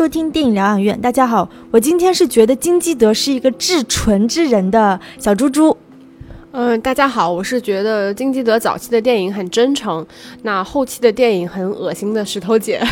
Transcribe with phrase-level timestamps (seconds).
[0.00, 0.98] 收听电影疗养院。
[0.98, 5.76] 大家好，我今天是觉得金基德是一个至纯之人的小猪猪。
[6.52, 10.06] 嗯，大家好，我是觉得金基德早期的电影很真诚，
[10.40, 12.82] 那后期的电影很恶心的石头姐。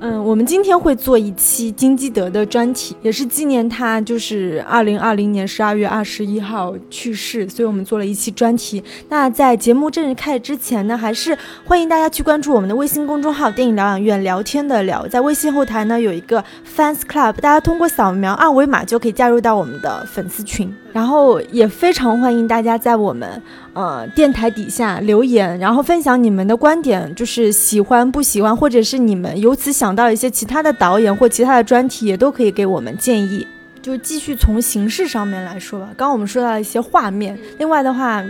[0.00, 8.82] 嗯，我们今天会做一期金基德的专题，也是纪念他就是二零二零年十二月二十一号去世，所以我们做了一期专题。
[9.08, 16.44] 那在节目正式开始之前呢，还是欢迎大家去关注我们的微信公众号“电影疗养院”，聊天的聊，在微信后台呢有一个
[16.76, 20.70] fans club，大家通过扫描二维码就可以加入到我们的粉丝群。
[20.92, 23.42] 然后也非常欢迎大家在我们
[23.74, 33.46] 呃电台底下留言，然后分享你们的观点，就是喜欢不喜欢，或者是你们由此想到一些其他的导演或其他的专题，也都可以给我们建议。
[33.82, 38.24] 就继续从形式上面来说吧，刚刚我们说到一些画面，另外的话，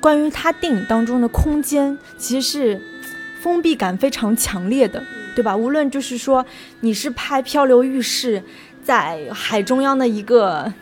[0.00, 2.80] 关于他电影当中的空间，其实是
[3.42, 5.02] 封闭感非常强烈的，
[5.34, 5.54] 对吧？
[5.54, 6.46] 无论就是说
[6.80, 8.42] 你是拍漂流浴室，
[8.82, 10.72] 在海中央的一个。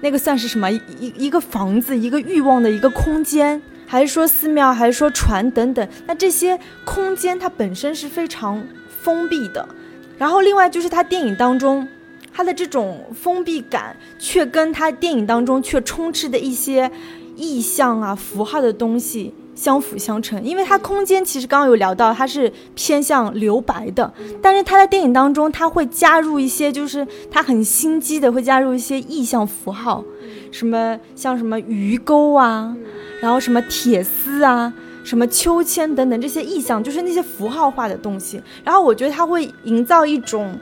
[0.00, 0.70] 那个算是什么？
[0.70, 5.88] 一一个房子，一个欲望的一个空间，还是说寺庙，还是说船等等？
[6.06, 8.64] 那这些空间它本身是非常
[9.02, 9.68] 封闭的。
[10.16, 11.86] 然后另外就是他电影当中，
[12.32, 16.90] 他的这种封闭感，却跟他电影当中却充斥的一些
[17.36, 19.34] 意象啊、符号的东西。
[19.58, 30.04] 相辅相成，因为它空间其实刚刚有聊到，它是偏向留白的，但是他在电影当中，他会加入一些，就是他很心机的，会加入一些意象符号，
[30.52, 32.72] 什么像什么鱼钩啊，
[33.20, 40.56] 然后什么铁丝啊，什么秋千等等这些意象，就是那些符号化的东西，然后我觉得他会营造一种，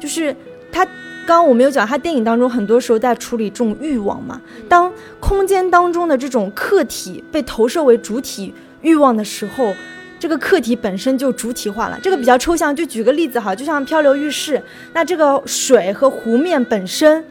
[0.00, 0.34] 就是
[0.72, 0.86] 他。
[1.24, 4.40] 刚刚我没有讲，他电影当中很多时候在处理这种欲望嘛。
[4.68, 9.72] 当空间当中的这种客体被投射为主体欲望的时候，
[10.18, 11.98] 这个客体本身就主体化了。
[12.02, 14.60] 这个比较抽象，就举个例子哈，就像漂流浴室，
[14.92, 17.24] 那这个水和湖面本身。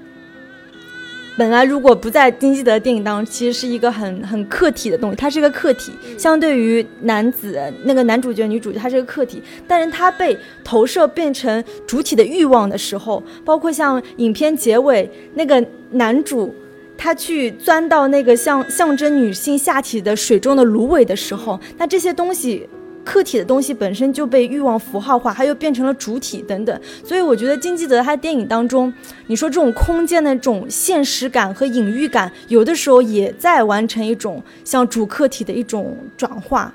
[1.41, 5.91] 本来如果不在金基德电影当中，其实是一个很很客体的东西，它是一个客体。
[6.16, 9.41] 相对于男子那个男主角、女主角，它是个客体。
[9.68, 16.53] 但是它被投射变成主体的欲望的时候，包括像影片结尾那个男主，
[16.96, 22.69] 他去钻到那个象象征女性下体的水中的芦苇的时候，那这些东西。
[23.03, 28.94] 客体的东西本身就被欲望符号化，它又变成了主体等等，所以我觉得金基德他电影当中，
[29.28, 36.73] 你说这种空间的这种现实感和隐喻感，有的时候也在完成一种像主客体的一种转化，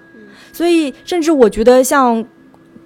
[0.52, 2.16] 所以甚至我觉得像《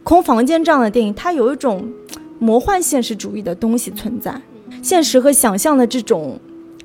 [0.03, 1.91] 空房间》这样的电影，它有一种
[2.39, 4.41] 魔幻现实主义的东西存在，
[4.83, 6.39] 现实和想象的这种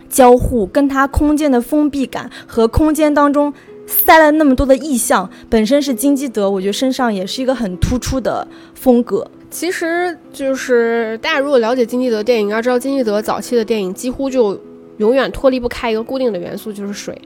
[0.10, 3.54] 交互，跟它空间的封闭感和空间当中。
[3.88, 9.26] 塞了那么多的意象，本身是金基德，我觉得身上也是一个很突出的风格。
[9.50, 14.60] 其实就是大家如果了解金基德电影，要知道金基德早期的电影几乎就
[14.98, 17.20] 永远脱离不开一个固定的元素，就是水。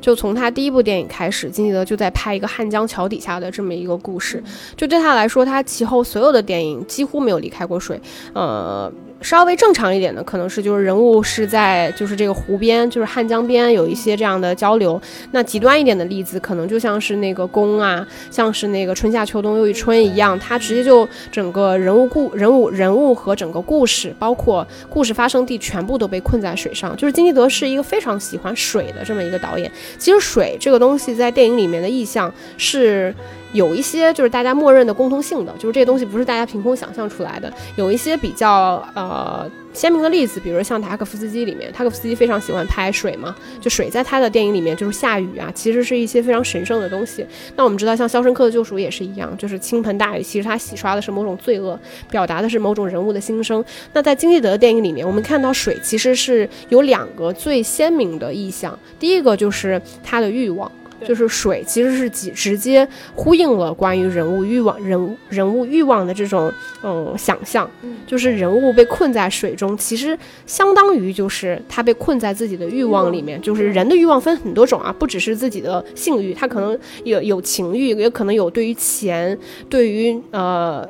[0.00, 4.42] 就从他第一部电影开始，金基德就在拍一个汉江桥底下的这么一个故事。
[4.76, 8.00] 就对他来说，他其后所有的电影几乎没有离开过水。
[8.34, 8.92] 呃。
[9.22, 15.00] 稍微正常一点的，可能是就是人物是在就是这个湖边，就是汉江边有一些这样的交流。
[15.30, 26.96] 那极端一点的例子，可能就像是那个宫啊，像是那个春夏秋冬又一春一样，它直接就整个人物故人物人物和整个故事，包括故事发生地，全部都被困在水上。
[26.96, 29.70] 就是金基德是一个非常喜欢水的这么一个导演。
[29.98, 33.14] 其实水这个东西在电影里面的意象是。
[33.52, 37.52] 有一些就是大家默认的共通性的，就是这些东西不是大家凭空想象出来的。
[37.76, 47.24] 有一些比较呃呃鲜明的例子，比如像塔可夫斯基里面，塔可夫斯基非常喜欢拍水嘛，就水在他的电影里面就是下雨啊，其实是一些非常神圣的东西。
[47.56, 51.78] 那我们知道，像《肖申克的救赎》也是一样，就是倾盆大雨，其实它洗刷的是某种罪恶，
[52.10, 53.64] 表达的是某种人物的心声。
[53.92, 60.70] 那在金基德的电影里面，我们看到水其实是有两个最鲜明的意象，第一个就是他的欲望。
[61.06, 66.52] 就是水其实是直直接呼应了关于人物欲望、人人物欲望的这种
[66.82, 67.70] 嗯想象，
[68.06, 73.40] 就是人物被困在水中，其实相当于就是他被困在自己的欲望里面。
[73.40, 79.36] 就是人的欲望分很多种啊，不只是自己的性欲，他可能有有情欲，也可能有对于钱、
[79.68, 80.88] 对于呃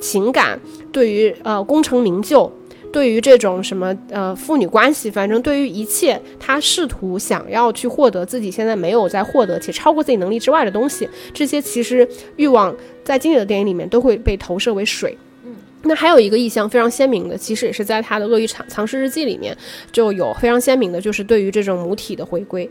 [0.00, 0.58] 情感、
[0.90, 2.50] 对于呃功成名就。
[2.92, 12.06] 对于这种什么呃父女关系，反正对于一切，他试图想要去获得自己现在没有在获得且超过自己能力之外的东西，这些其实
[12.36, 15.16] 欲望在经典的电影里面都会被投射为水。
[15.44, 15.54] 嗯，
[15.84, 19.56] 那还有一个意象非常鲜明的，其实也是在他的《鳄鱼藏藏尸日记》里面
[19.90, 22.68] 就有非常鲜明的，就是对于这种母体的回归。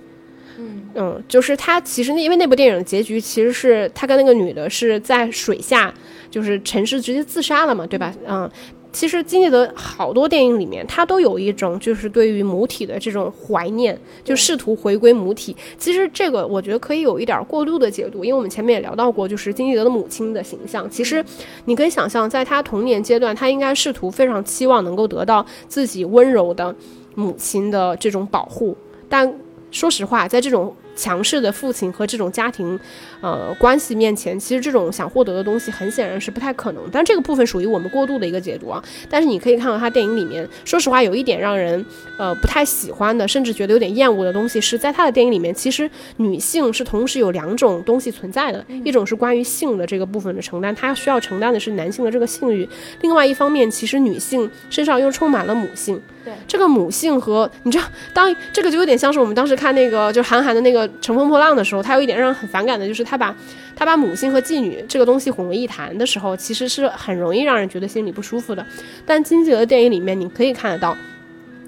[0.59, 5.91] 嗯嗯，就是他其实那因为那部电影的结局其实是他跟那个女的是在水下，
[6.29, 8.13] 就是陈尸直接自杀了嘛，对吧？
[8.27, 8.47] 嗯。
[8.91, 15.55] 其实金基德好多电影里面，他都有一种就是对于母体的这种怀念，就试图回归母体。
[15.77, 20.89] 其实这个我觉得可以有一点过度的解读，因为我们前面也聊到过，就是金基德的母亲的形象。
[20.89, 21.23] 其实
[21.65, 26.75] 你可以想象，在他童年阶段，他应该试图非常期望能够得到自己温柔的
[27.15, 28.75] 母亲的这种保护，
[29.07, 29.33] 但
[29.71, 32.79] 说实话，在这种强势的父亲和这种家庭，
[33.21, 36.83] 呃，关系面前，其实这种想获得的东西，很显然是不太可能。
[36.91, 38.83] 但这个部分属于我们过度的一个解读啊。
[39.09, 41.83] 但是你可以看到，他电影里面，说实话，有一点让人
[42.17, 52.67] 呃不太喜欢的，甚至觉得有点厌恶的东西，是在他的电影里面，其实女性是同时有两种东西存在的，一种是关于性的这个部分的承担，她需要承担的是男性的这个性欲；
[53.01, 56.01] 另外一方面，其实女性身上又充满了母性。
[56.23, 57.83] 对，这个母性和你知道，
[58.13, 60.89] 当这个就有点像是我们当时看那个就韩寒的那个。
[61.01, 63.35] 乘风破浪的时候，他有一点让人很反感的，就是他把
[63.75, 68.65] 他把母性和妓女这个东西混为一谈的时候，其实是很容易让人觉得心里不舒服的。
[69.05, 70.95] 但金姐的电影里面，你可以看得到。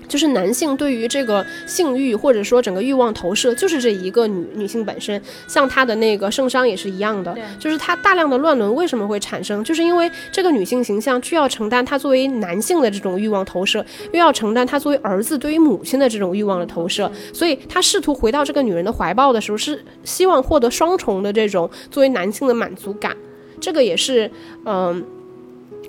[0.07, 23.15] 就是男性对于这个性欲或者说整个欲望投射，就是这一个女女性本身，像她的那个圣伤也是一样的，就是她大量的乱伦为什么会产生，就是因为这个女性形象既要承担她作为男性的这种欲望投射，又要承担她作为儿子对于母亲的这种欲望的投射，所以她试图回到这个女人的怀抱的时候，是希望获得双重的这种作为男性的满足感，
[23.59, 24.29] 这个也是
[24.65, 25.03] 嗯，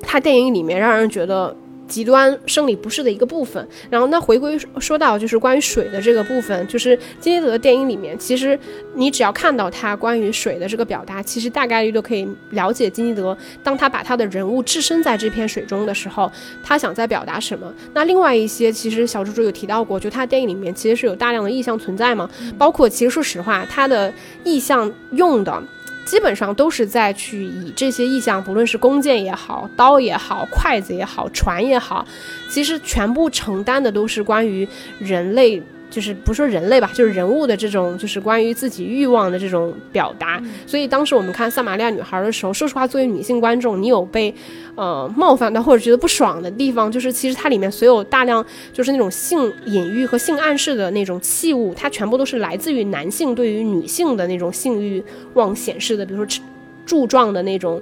[0.01, 1.57] 她电影里面让人觉得。
[1.87, 8.59] 极端生理不适的一个部分，然后那回归说到就是关于水的这个部分，就是金基德的电影里面，其实
[8.95, 16.31] 你只要看到他关于水的这个表达，其实大概率都可以了解金基德当他把他的人物置身在这片水中的时候，
[16.63, 17.73] 他想在表达什么。
[17.93, 22.29] 那另外一些，其实小猪猪有提到过，就他电影里面其实是有大量的意象存在嘛，
[22.59, 25.63] 包括其实说实话，他的意象用的。
[26.05, 32.07] 基本上都是在去以这些意象，不论是弓箭也好，刀也好，筷子也好，船也好，
[32.49, 34.69] 其实全部承担的都是关于
[34.99, 35.63] 人类。
[35.95, 40.43] 就是不说人类吧，就是人物的这种，就是关于自己欲望的这种表达。
[40.67, 44.35] 所以当时我们看《撒玛利亚女孩》的时候，说实话，作为女性观众，你有被
[44.75, 55.01] 呃冒犯到或者觉得不爽的地方，就是其实它里面所有大量就是那种性隐喻和性暗示的那种器物，它全部都是来自于男性对于女性的那种性欲
[55.35, 56.43] 望显示的，比如说
[56.85, 57.81] 柱状的那种。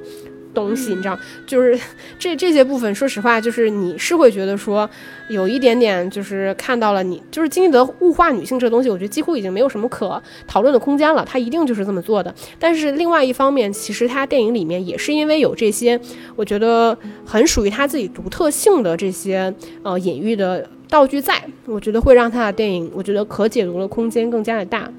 [0.54, 1.78] 东西，你知道，就是
[2.18, 4.88] 这这些部分，说实话，就是你是会觉得说，
[5.28, 12.34] 有一点点，就是看到了你，就是金基德物化女性这个东西，我觉得几乎已经没有什么可讨论的空间了，他一定就是这么做的。
[12.58, 15.98] 但是另外一方面，其实他电影里面也是因为有这些，
[16.36, 24.90] 我觉得很属于他自己独特性的这些呃隐喻的道具在，我觉得会让他的电影，我觉得可解读的空间更加的大。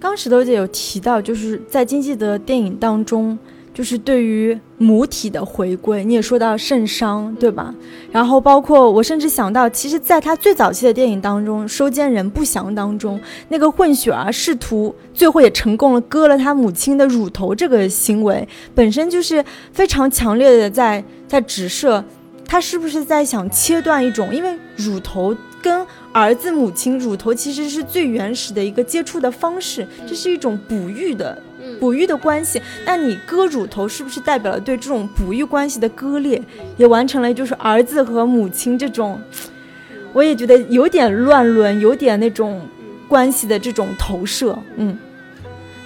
[0.00, 3.38] 刚石头姐有提到，就是在金基德电影当中。
[3.78, 7.72] 就是对于母体的回归，你也说到圣伤，对吧？
[8.10, 13.20] 然后包括我甚至想到，其实在他最早期的电影当中，《收监人不详》当中，
[13.50, 22.04] 那个混血儿试图最后也成功了，割了他母亲的乳头，这个行为本身就是非常强烈的在在直射，
[22.44, 25.32] 他是不是在想切断一种，因为乳头
[25.62, 31.40] 跟儿子母亲乳头其实是最原始的一个接触的方式，这是一种哺育的。
[31.80, 36.42] 哺育的关系，那你割乳头是不是代表了对这种哺育关系的割裂，
[36.76, 39.20] 也完成了就是儿子和母亲这种，
[40.12, 42.60] 我也觉得有点乱伦，有点那种
[43.06, 44.58] 关系的这种投射。
[44.76, 44.98] 嗯，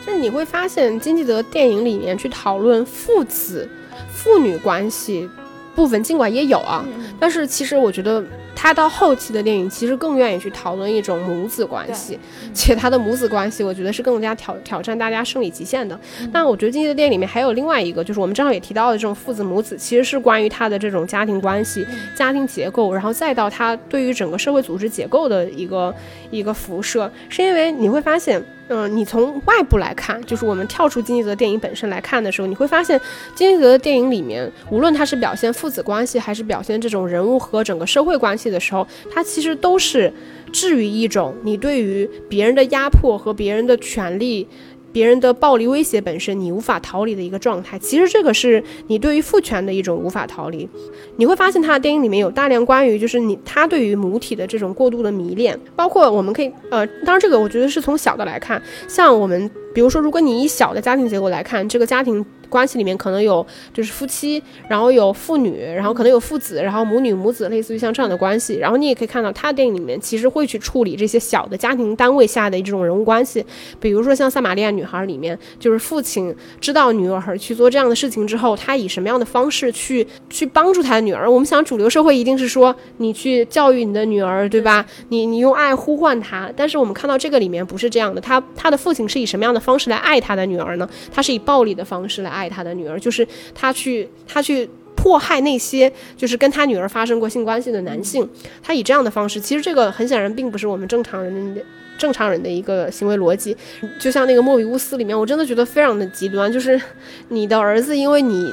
[0.05, 3.69] 就是你会发现金基德电影里面去讨论父子、
[4.13, 5.29] 父女关系
[5.75, 6.85] 部分，尽管也有啊，
[7.19, 8.23] 但是其实我觉得。
[8.55, 12.17] 他到后期的电影，其实更愿意去讨论一种母子关系，
[12.55, 15.99] 且他的母子关系，我觉得是更加挑挑战大家生理极限的。
[16.33, 25.93] 那我觉得《经济的电影》里面还有另外一个，就是我们正好也提到的这种父子母子，其实是关于他的这种家庭关系、家庭结构，然后再到他对于整个社会组织结构的一个
[26.31, 28.41] 一个辐射，是因为你会发现。
[28.75, 32.99] 嗯，你从外部来看，就是我们跳出金基德电影本身来看的时候，你会发现
[33.35, 40.11] 金基德的电影里面，无论他是表现父子关系，还是表现这种人物和整个社会关系的时候，他其实都是
[40.51, 44.49] 置于一种你对于别人的压迫和别人的权利。
[44.93, 47.79] 别人的暴力威胁本身，你无法逃离的一个状态。
[47.79, 50.69] 其实这个是你对于父权的一种无法逃离。
[51.17, 62.25] 你会发现他的电影里面有大量关于就是你他对于母体的这种过度的迷恋，包括我们可以呃，当然这个我觉得是从小的来看，像我们比如说，如果你以小的家庭结构来看，这个家庭。
[62.53, 68.59] 关系里面可能有就是夫妻，然后有父女，然后可能有父子，然后母女母子，类似于像这样的关系。
[68.59, 73.43] 然后你也可以看到他的电影里面其实会去处理这些小的家庭单位下的这种人物关系，
[73.81, 81.31] 比如说像《撒玛利亚女孩》里面，就是父亲知道女儿去做这样的事情之后，他以什么样的方式去去帮助他的女儿？
[81.31, 84.85] 我们想主流社会一定是说你去教育你的女儿，对吧？
[85.09, 90.89] 你你用爱呼唤她，但是我们看到这个里面不是这样的，他他的父亲是以什么样的方式来爱他的女儿呢？
[91.11, 98.29] 他是以暴力的方式来爱他的女儿，就是他去他去迫害那些就是跟他女儿发生过性关系的男性，
[98.63, 101.63] 他以这样的方式，其实这个很显然并不是我们正常人的
[101.97, 103.57] 正常人的一个行为逻辑。
[103.99, 106.81] 就像那个莫比乌斯里面，我真的觉得非常的极端，就是
[107.29, 108.53] 你的儿子因为你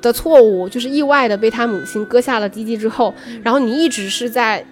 [0.00, 4.64] 的错误，就是意外的被他母亲割下了鸡鸡之后，然后你一直是在。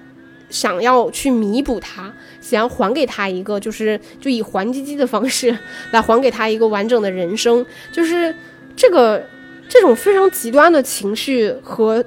[0.51, 5.57] 想要去弥补他，想要还给他一个，就是就以还击击的方式
[5.91, 8.35] 来还给他一个完整的人生，就是
[8.75, 9.23] 这个
[9.69, 12.03] 这种非常极端的情绪和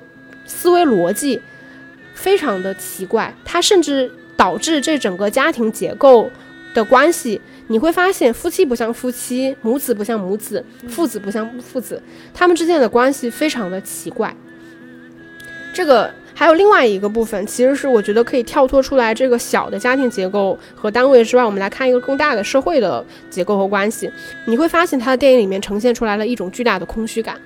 [0.46, 1.40] 思维逻辑，
[2.16, 3.34] 非常的奇怪。
[3.46, 6.32] 他甚至导致这整个家庭结构
[6.74, 12.02] 的关系，你会发现夫妻不像夫妻，母子不像母子，父子不像父子，
[12.34, 14.36] 他们之间的关系非常的奇怪。
[15.74, 16.12] 这个。
[16.42, 24.10] 还有另外一个部分，其实是我觉得可以跳脱出来这个小的家庭结构和单位之外，我们来看一个更大的社会的结构和关系。
[24.48, 27.40] 你会发现他的电影里面呈现出来了一种巨大的空虚感，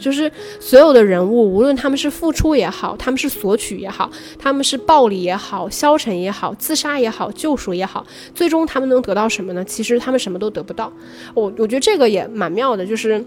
[0.00, 0.28] 就是
[0.58, 8.04] 所有的人物，无论他们是付出也好，他们是索取也好，他们是暴力也好，消沉也好，自杀也好，救赎也好，
[8.34, 9.64] 最终他们能得到什么呢？
[9.64, 10.92] 其实他们什么都得不到。
[11.34, 13.24] 我我觉得这个也蛮妙的，就是。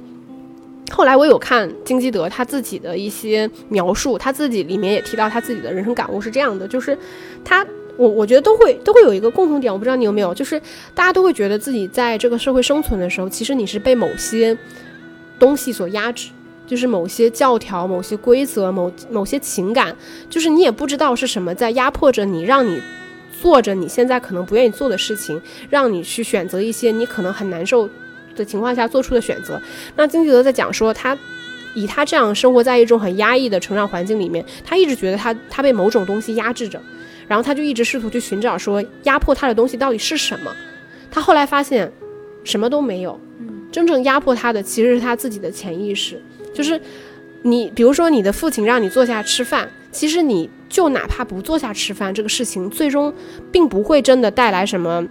[0.96, 6.96] 后来我有看金基德他自己的一些描述，他自己里面也提到他自己的人生感悟是这样的，就是
[7.44, 7.66] 他
[7.98, 10.62] 我我觉得都会都会有一个共同点，我不知道你有没有，就是
[10.94, 14.56] 大家都会觉得自己在这个社会生存的时候，其实你是被某些
[15.40, 16.30] 东西所压制，
[16.68, 19.96] 就是某些教条、某些规则、某某些情感，
[20.30, 22.80] 就是你也不知道是什么在压迫着你，让你
[23.42, 27.90] 做着你现在可能不愿意做的事情，让你去选择一些你可能很难受。
[28.36, 29.62] 的情况下做出的选择，
[29.96, 31.18] 那金基德在讲说，他
[31.76, 36.80] 以他这样生活在一种很压抑的成长环境里面，他一直觉得他他被某种东西压制着，
[37.28, 40.52] 然后他就一直试图去寻找说压迫他的东西到底是什么。
[41.10, 41.92] 他后来发现
[42.44, 43.20] 什么都没有，
[43.72, 46.22] 真正压迫他的其实是他自己的潜意识。
[46.54, 46.80] 就是
[47.42, 53.14] 你比如说你的父亲让你坐下吃饭，其实你就哪怕不坐下吃饭，这个事情最终
[53.52, 55.08] 并不会真的带来什么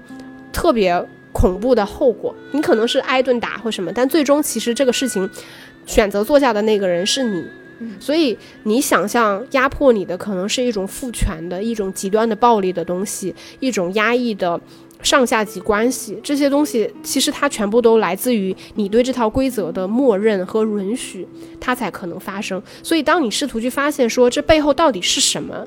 [0.53, 1.05] 特别。
[1.33, 5.29] 恐怖的后果，你可能是挨顿打或什么，但最终其实这个事情，
[5.87, 7.45] 选择坐下的那个人是你，
[7.99, 14.61] 所以你想象压迫你的可能是一种父权的一种极端的暴力的东西，一种压抑的
[15.03, 21.27] 上下级关系，这些东西其实它全部都来自于你对这套规则的默认和允许，
[21.59, 22.63] 它才可能发生。
[22.83, 25.67] 所以当你试图去发现说这背后到底是什么。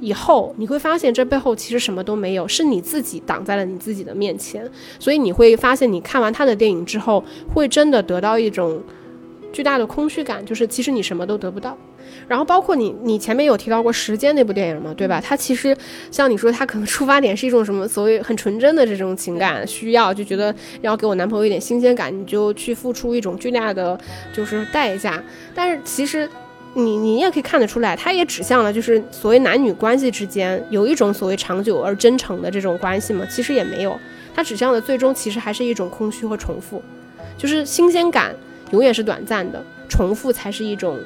[0.00, 4.68] 以后你会发现，这背后其实什么都没有，是你自己挡在了你自己的面前。
[4.98, 8.82] 所以你会发现，你看完他的电影之后，会真的得到一种
[9.52, 11.76] 巨大的空虚感，就是其实你什么都得不到。
[12.28, 15.20] 然后包括你，你前面有提到过《时间》那部电影嘛，对吧？
[15.20, 15.76] 它其实
[16.10, 23.98] 像你说，它可能出发点是一种什么所谓很纯真的这种情感需要，就觉得要给我男朋友一点新鲜感，你就去付出一种巨大的
[24.32, 25.22] 就是代价。
[25.54, 26.28] 但是其实。
[26.78, 33.24] 你你也可以看得出来，它也指向了就是所谓男女关系之间有一种所谓长久而真诚的这种关系嘛？
[33.30, 33.98] 其实也没有，
[34.34, 36.82] 它指向的最终其实还是一种空虚和重复，
[37.38, 38.36] 就是新鲜感
[38.72, 40.98] 永远是短暂的，重复才是一种。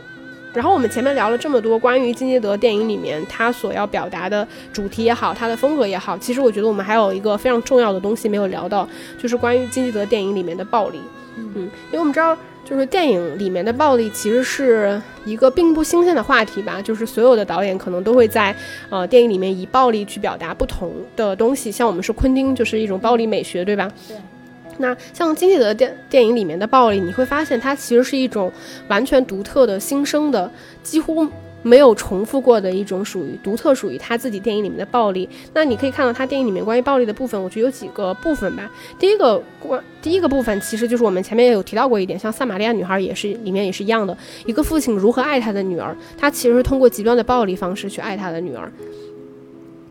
[0.53, 11.01] 然后我们前面聊了这么多关于金基德电影里面他所要表达的主题也好，他的风格也好，其实我觉得我们还有一个非常重要的东西没有聊到，就是关于金基德电影里面的暴力。
[11.37, 12.37] 嗯，因为我们知道。
[12.71, 18.55] 就是电影里面的暴力其实是一个并不新鲜的话题吧，就是所有的导演可能都会在
[18.89, 23.91] 呃电影里面以暴力去表达不同的东西，像我们是昆汀就是一种暴力美学，对吧？
[24.07, 24.17] 对。
[24.79, 28.53] 那像金基德电电影里面的暴力，你会发现它其实是一种
[28.87, 30.49] 完全独特的新生的，
[30.85, 31.27] 几乎。
[31.63, 35.29] 没有重复过的一种属于独特属于他自己电影里面的暴力。
[35.53, 38.71] 那你可以看到他电影里面关于暴力的部分，我觉得有几个部分吧。
[38.99, 48.73] 第一个关第一个部分其实就是我们前面也有提到过一点，像撒玛利亚女孩也是里面也是一样的，一个父亲如何爱他的女儿，他其实是通过极端的暴力方式去爱他的女儿。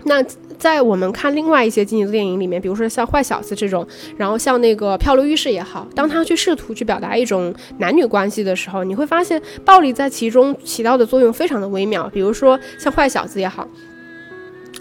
[0.05, 0.23] 那
[0.57, 3.85] 在我们看另外一些经济电影里面，比如说像坏小子这种，
[4.17, 12.09] 然后像那个漂流浴室也好，当他去试图去表达一种男女关系的时候，你会发现暴力在其中起到的作用非常的微妙。
[12.13, 13.67] 比如说像坏小子也好，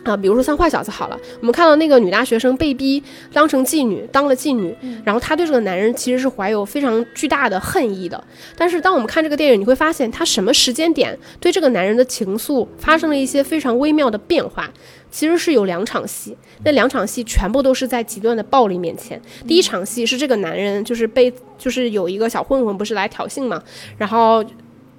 [0.04, 8.22] 啊，比如说像坏小子好了，我们看到那个女大学生被逼当成妓女，当了妓女，然后她对这个男人其实是怀有非常巨大的恨意的。
[8.56, 14.68] 但是当我们看这个电影，你会发现她什么时间点对这个男人的情愫发生了一些非常微妙的变化。
[15.10, 19.20] 其实是有两场戏，那两场戏全部都是在极端的暴力面前。
[19.46, 23.62] 第一场戏是这个男人就是被就是有一个小混混不是来挑衅嘛，
[23.96, 24.44] 然后。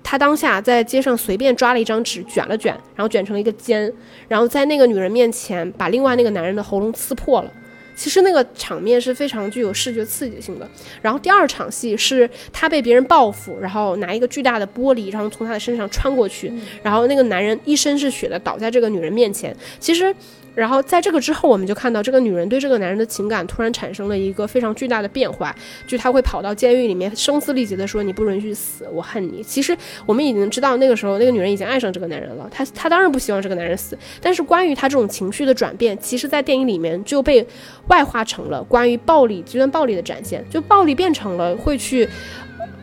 [0.02, 3.94] 他当下在街上随便抓了一张纸，卷了卷，然后卷成了一个尖，
[4.28, 7.52] 然后在那个女人面前把另外那个男人的喉咙刺破了。
[8.00, 10.66] 其实那个场面是非常具有视觉刺激性的。
[11.02, 16.50] 然后第二场戏是他被别人报复，然后拿一个巨大的玻璃，然后从他的身上穿过去，
[16.82, 19.54] 然后那个男人一身是血的倒在这个女人面前。
[19.82, 20.16] 其实。
[20.60, 25.56] 然后在这个之后，我们就看到这个女人对这个男人的情感突然产生了一个非常巨大的变化，
[25.88, 29.76] 就她会跑到监狱里面声嘶力竭地说：“你不允许死，我恨你。”其实
[30.06, 33.98] 我们已经知道，那个时候那个女人已经爱上这个男人了，她她当然不希望这个男人死。
[34.22, 37.48] 但是关于她这种情绪的转变，其实，在电影里面就被
[37.88, 42.08] 外化成了关于暴力、极端暴力的展现，就暴力变成了会去，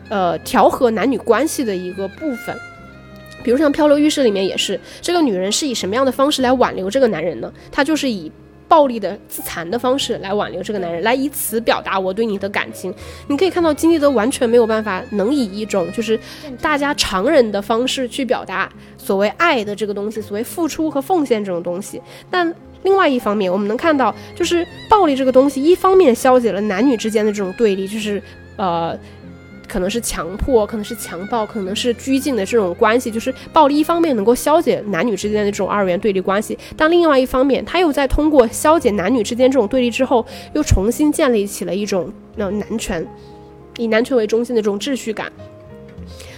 [0.09, 2.57] 呃，调和男女关系的一个部分。
[3.47, 7.49] 比如像《漂流浴室》里面也是，这个女人是以什么样的方式来挽留这个男人呢？
[7.71, 8.29] 她就是以
[8.67, 12.93] 暴力的自残的方式来挽留这个男人，来以此表达我对你的感情。
[13.29, 16.19] 你可以看到金基德完全没有办法能以一种就是
[16.61, 22.01] 大家常人的方式去表达所谓爱的这个东西，所谓付出和奉献这种东西。
[22.29, 28.21] 但另外一方面，我们能看到就是暴力这个东西，一方面消解了男女之间的这种对立，就是
[28.57, 28.99] 呃。
[29.67, 33.77] 可能是强迫，可能是强暴，可能是拘禁的这种关系，就是暴力。
[33.77, 43.05] 一方面能够消解男女之间的这种二元对立关系，但另外一方面，他又在通过消解男女之间这种对立之后，又重新建立起了一种那男权，
[43.77, 45.31] 以男权为中心的这种秩序感。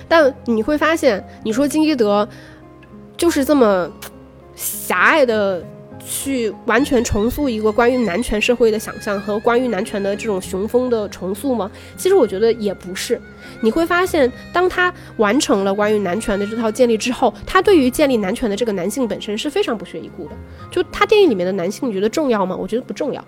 [0.07, 2.27] 但你会发现，你说金基德
[3.15, 3.89] 就是这么
[4.55, 5.63] 狭隘的。
[6.03, 11.69] 去完全重塑一个关于男权社会的想象和关于男权的这种雄风的重塑吗？
[11.97, 13.19] 其实我觉得也不是。
[13.61, 20.31] 你会发现，当他完成了关于男权的这套建立之后，他对于建立男权的这个男性本身是非常不屑一顾的。
[20.71, 22.55] 就他电影里面的男性，你觉得重要吗？
[22.55, 23.23] 我觉得不重要。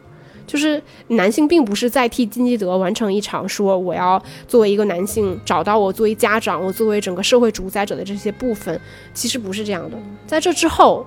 [0.47, 8.79] 就是男性并不是在替金基德完成一场说我要作为一个男性找到我作为家长，我作为整个社会主宰者的这些部分，
[9.13, 9.97] 其实不是这样的。
[10.25, 11.05] 在这之后。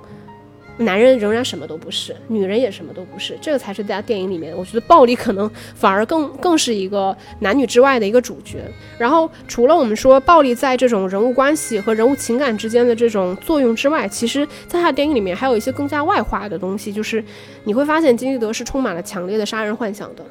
[0.79, 8.65] 男人仍然什么都不是，女人也什么都不是，这个才是在电影里面，我觉得暴力可能反而更更是一个男女之外的一个主角。
[8.99, 17.25] 然后除了我们说暴力在这种人物关系和人物情感之间的这种作用之外，其实在他电影里面还有一些更加外化的东西，就是
[17.63, 20.25] 你会发现金基德是充满了强烈的杀人幻想的。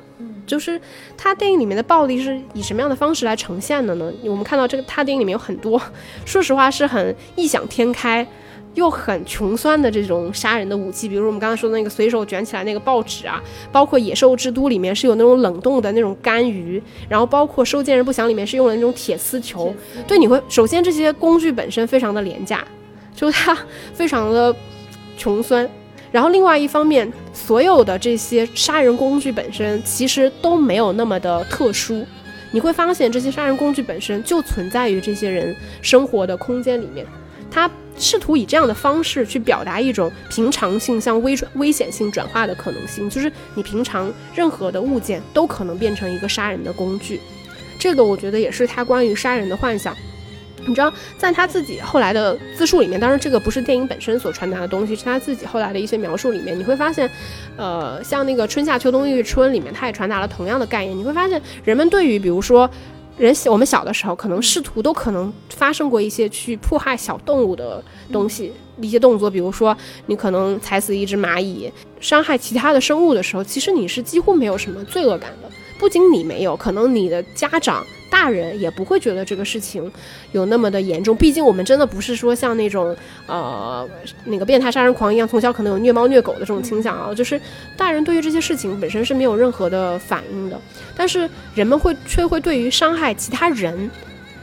[0.45, 0.79] 就是
[1.17, 4.11] 他电影里面的暴力是以什么样的方式来呈现的呢？
[4.25, 5.81] 我们看到这个他电影里面有很多，
[6.25, 8.27] 说实话是很异想天开。
[8.75, 19.73] 又很穷酸的这种杀人的武器，比如我们刚才说的那个随手卷起来那个报纸啊，包括《野兽之都》里面是有那种冷冻的那种干鱼，然后包括《收件人不详》里面是用了那种铁丝球。
[20.07, 22.65] 对，你会首先这些工具本身非常的廉价，
[23.15, 23.57] 就它
[23.93, 24.55] 非常的
[25.17, 25.69] 穷酸。
[26.11, 32.05] 然后另外一方面，所有的这些杀人工具本身其实都没有那么的特殊。
[32.51, 37.03] 你会发现这些杀人工具本身就存在于这些人生活的空间里面，
[37.53, 37.69] 他。
[37.95, 47.21] 试图以这样的方式去表达一种平常性向危危险性转化的可能性，就是你平常任何的物件都可能变成一个杀人的工具。
[47.77, 49.95] 这个我觉得也是他关于杀人的幻想。
[50.65, 57.07] 你知道，在他自己后来的自述里面，当然这个不是电影本身所传达的东西，是他自己后来的一些描述里面，你会发现，
[57.57, 60.97] 呃，像那个春夏秋冬月春里面，他也传达了同样的概念。
[60.97, 62.67] 你会发现，人们对于比如说。
[63.17, 69.75] 人小，我们小的时候可能试图都可能发生过一些去迫害小动物的东西，一些动作，比如说
[70.07, 75.49] 你可能踩死一只蚂蚁，伤害其他的生物的时候，其实你是几乎没有什么罪恶感的。
[75.77, 77.85] 不仅你没有，可能你的家长。
[78.13, 79.91] 大人也不会觉得这个事情
[80.33, 82.95] 有那么的严重，毕竟我们真的不是说像那种
[83.25, 83.89] 呃
[84.25, 87.11] 那个变态杀人狂一样，从小可能有虐猫虐狗的这种倾向啊。
[87.11, 87.41] 就是
[87.75, 90.61] 大人对于这些事情本身是没有任何的反应的，
[90.95, 93.89] 但是人们会却会对于伤害其他人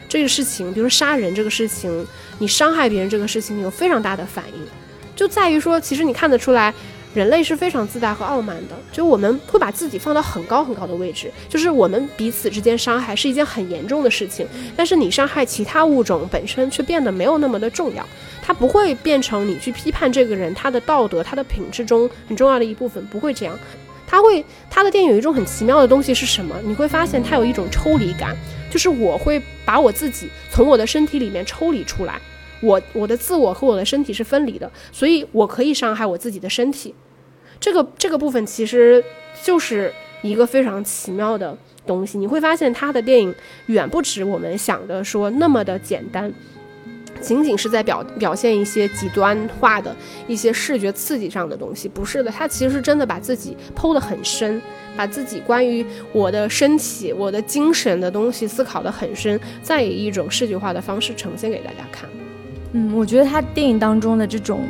[0.09, 2.05] 这个事情，比如杀人这个事情，
[2.41, 4.67] 你伤害别人这个事情有非常大的反应，
[5.15, 6.75] 就在于说，其实你看得出来。
[7.13, 14.47] 人类是非常自大和傲慢的，就我们会把自己放到很高很高的位置，就是我们彼此之间伤害是一件很严重的事情，
[14.77, 18.07] 但是你伤害其他物种本身却变得没有那么的重要，
[18.41, 23.59] 它不会变成你去批判这个人他的道德他的品质中很重要的一部分，不会这样，
[24.07, 26.55] 他会他的电影有一种很奇妙的东西是什么？
[26.63, 28.37] 你会发现他有一种抽离感，
[28.71, 32.21] 就是我会把我自己从我的身体里面抽离出来。
[32.61, 36.95] 我我的自我和我的身体是分离的，所以我可以伤害我自己的身体。
[37.59, 39.03] 这个这个部分其实
[39.43, 39.93] 就是
[40.23, 42.17] 一个非常奇妙的东西。
[42.17, 43.35] 你会发现他的电影
[43.67, 46.33] 远不止我们想的说那么的简单。
[47.21, 49.95] 仅仅是在表表现一些极端化的
[50.27, 54.63] 一些视觉刺激上的东西，不是的，他其实真的把自己剖得很深，
[54.97, 62.09] 把自己关于我的身体、我的精神的东西思考得很深，再以一种视觉化的方式呈现给大家看。
[62.73, 64.61] 嗯，我觉得他电影当中的这种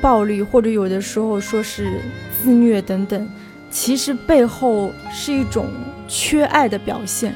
[0.00, 2.00] 暴力，或者有的时候说是
[2.42, 3.28] 自虐等等，
[3.70, 5.66] 其实背后是一种
[6.08, 7.34] 缺爱的表现，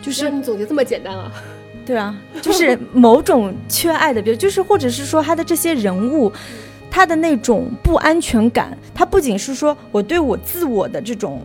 [0.00, 1.30] 就是你总结这么简单啊。
[1.84, 6.30] 对啊，就是某种缺爱的，比如就是或者是说他的这些人物，
[6.90, 11.42] 他的那种不安全感，他不仅是说我对我自我的这种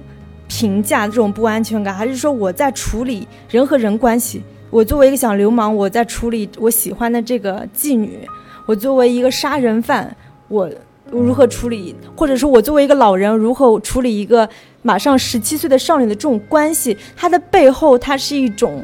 [0.49, 4.43] 评价这种不安全感，还是说我在处理人和人关系。
[4.73, 8.27] 我作为一个小流氓，我在处理我喜欢的这个妓女；
[8.65, 10.15] 我作为一个杀人犯，
[10.47, 10.67] 我
[11.11, 11.95] 如何处理？
[12.15, 14.49] 或者说我作为一个老人，如何处理一个
[14.81, 16.97] 马上十七岁的少女的这种关系？
[17.15, 18.83] 它的背后，它是一种。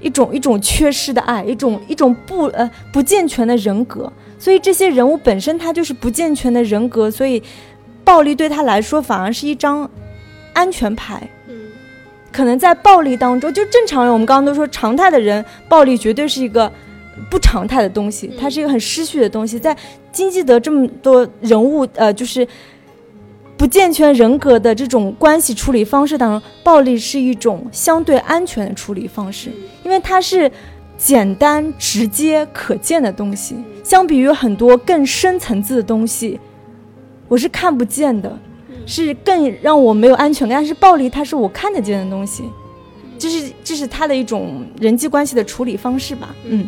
[0.00, 7.40] 一种一种缺失的爱，一种一种不呃不健全的人格，所以这些人物本身他就是不健全的人格，所以
[8.02, 9.88] 暴力对他来说反而是一张
[10.54, 11.30] 安全牌。
[12.32, 16.72] 嗯，可能在暴力当中，就正常人我们刚刚都说常态的人，暴力绝对是一个
[17.30, 19.58] 不常态的东西，它是一个很失序的东西。
[19.58, 19.76] 在
[20.10, 22.46] 金基德这么多人物呃就是。
[23.54, 29.52] 不健全人格的这种关系处理方式当中，暴力是一种相对安全的处理方式，
[29.84, 30.50] 因为它是
[30.98, 33.54] 简单、直接、可见的东西。
[33.84, 36.40] 相比于很多更深层次的东西，
[37.28, 38.36] 我是看不见的，
[38.86, 40.56] 是更让我没有安全感。
[40.58, 42.44] 但是暴力，它是我看得见的东西，
[43.18, 46.34] 这是这是他的一种人际关系的处理方式吧。
[46.44, 46.66] 嗯，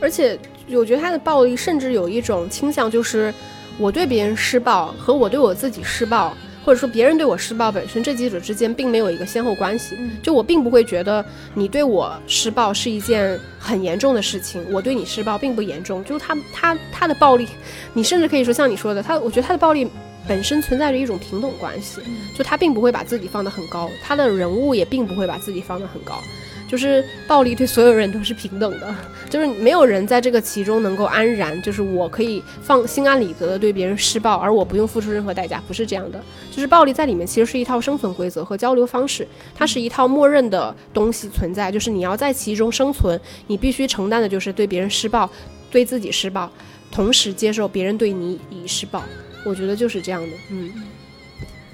[0.00, 0.38] 而且
[0.72, 3.32] 我觉得他的暴力甚至有一种倾向，就是。
[3.78, 9.96] 我对别人施暴和我对我自己施暴，或者说别人对我施暴本身，这几者之间并没有一个先后关系。
[10.22, 16.04] 就我并不会觉得你对我施暴是一件很严重的事情，我对你施暴并不严重。
[16.04, 17.48] 就是他他他的暴力，
[17.94, 19.88] 你甚至可以说像你说的，他我觉得他的暴力
[20.28, 22.00] 本身存在着一种平等关系，
[22.36, 26.20] 就他并不会把自己放得很高，他的人物也并不会把自己放得很高。
[26.68, 28.94] 就是暴力对所有人都是平等的，
[29.28, 31.60] 就是没有人在这个其中能够安然。
[31.62, 36.22] 就是我可以放心安理得的对别人施暴，而我不用付出任何代价，不是这样的。
[36.48, 41.72] 就是暴力在里面其实是一套生存规则和交流方式，它是一套默认的东西存在。
[41.72, 45.28] 就是你要在其中生存，你必须承担的就是对别人施暴，
[45.72, 46.48] 对自己施暴，
[46.92, 49.02] 同时接受别人对你以施暴。
[49.44, 50.70] 我觉得就是这样的，嗯。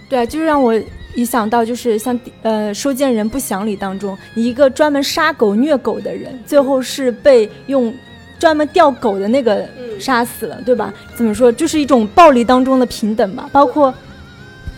[0.09, 0.73] 对啊，就让我
[1.17, 7.93] 一想到，就是像呃《收件人不祥》里当中，一个专门杀狗虐狗的人，最后是被用
[8.39, 10.95] 专门吊狗的那个杀死了，对吧？
[11.17, 13.51] 怎么说，就是一种暴力当中的平等吧。
[13.51, 13.93] 包括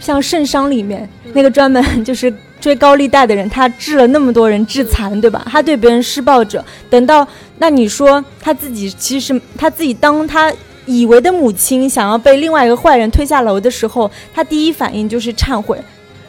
[0.01, 5.45] 像《圣殇》里面那个专门 就是追高利贷的人，他治了那么多人致残，对吧？
[5.51, 10.51] 他对别人施暴者，等到那你说他自己其实他自己当他。
[10.89, 15.79] 以为的母亲想要被另外一个坏人推下楼的时候，他第一反应就是忏悔，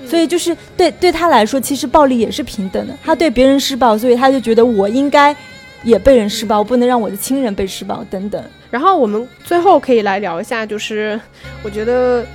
[0.05, 2.93] 所以就是对对他来说，其实暴力也是平等的。
[3.01, 5.35] 他对别人施暴，所以他就觉得我应该
[5.83, 8.43] 也被人施暴，不能让我的亲人被施暴等等。
[8.69, 11.19] 然后我们最后可以来聊一下，就是
[11.63, 12.25] 我觉得。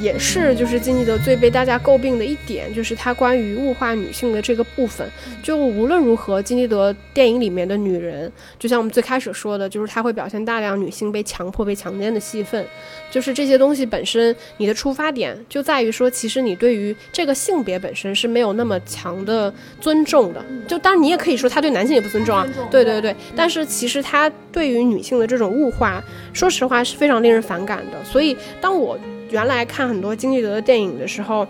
[0.00, 5.08] 也是，就是金基德最被大家诟病的一点，就是他关于物化女性的这个部分。
[5.42, 12.66] 就无论如何，金基德电影里面的女人，就像我们最开始说的，就是他会表现大量女性被强迫、被强奸的戏份。
[13.10, 20.44] 就是这些东西本身，你的出发点就在于说，其实你对于这个性别本身是没有那么强的尊重的。
[20.66, 23.14] 就当然你也可以说他对男性也不尊重啊，对对对。
[23.36, 26.02] 但是其实他对于女性的这种物化，
[26.32, 28.04] 说实话是非常令人反感的。
[28.04, 28.98] 所以当我。
[29.34, 31.44] 原来看很多金基德的电影的时候，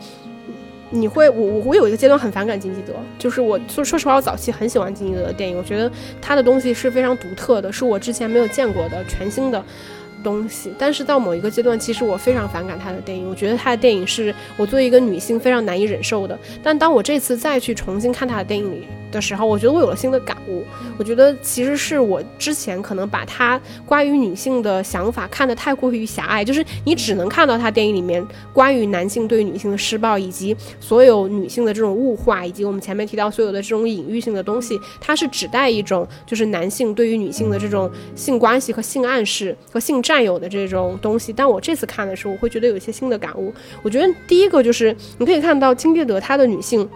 [0.89, 9.63] 你会我我我有一个阶段很反感金基德，就是我说说实话，我早期很喜欢金基德的电影，我觉得他的东西是非常独特的，是我之前没有见过的全新的。
[10.25, 10.73] 东西。
[10.77, 16.37] 但是到某一个阶段，其实我非常反感他的电影，我觉得他的电影是我作为一个女性非常难以忍受的。
[16.63, 20.65] 但当我这次再去重新看他的电影里，的时候，我觉得我有了新的感悟。
[20.99, 41.33] 我觉得其实是我之前可能把他关于女性的想法看得太过于狭隘，就是你只能看到他电影里面关于男性对女性的施暴，以及所有女性的这种物化，以及我们前面提到所有的这种隐喻性的东西，它是指代一种就是男性对于女性的这种性关系和性暗示和性占有的这种东西。
[41.33, 43.53] 但我这次看的时候，我会觉得有一些新的感悟。
[43.83, 46.89] 我觉得第一个就是你可以看到金基德她的女性。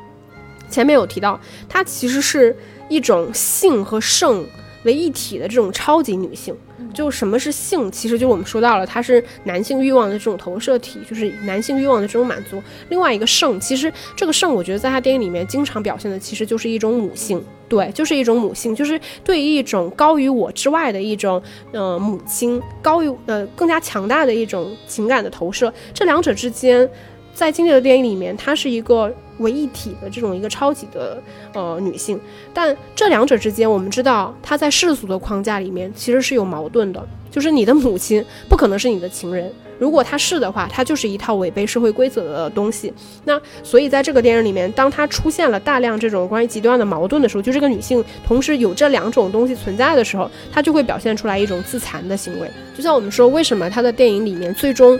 [0.71, 2.55] 前面有提到，她其实是
[2.89, 4.45] 一种性和圣
[4.85, 6.55] 为一体的这种超级女性。
[6.95, 12.63] 就什么是性，其实就我们说到了，它是男性欲望的这种投射体，就是男性欲望的这种满足。
[12.89, 25.73] 另外一个圣，其实这个圣，我觉得在他电影里面经常表现的，其实就是一种母性，对，就是一种母性，就是对于一种高于我之外的一种，呃，母亲，高于呃更加强大的一种情感的投射。
[25.93, 26.89] 这两者之间，
[27.35, 29.15] 在经典的电影里面，它是一个。
[29.39, 31.23] 为一体的这种一个超级的
[31.55, 32.19] 呃女性，
[32.53, 42.93] 但这两者之间，我们知道她在世俗的框架里面其实是有矛盾的，就是你的母亲不可能是你的情人，如果她是的话，她就是一套违背社会规则的东西。
[43.25, 52.51] 那所以在这个电影里面，当她出现了大量这种关于极端的矛盾的时候，就这个女性同时有这两种东西存在的时候，她就会表现出来一种自残的行为。
[52.77, 54.99] 就像我们说，为什么她的电影里面最终。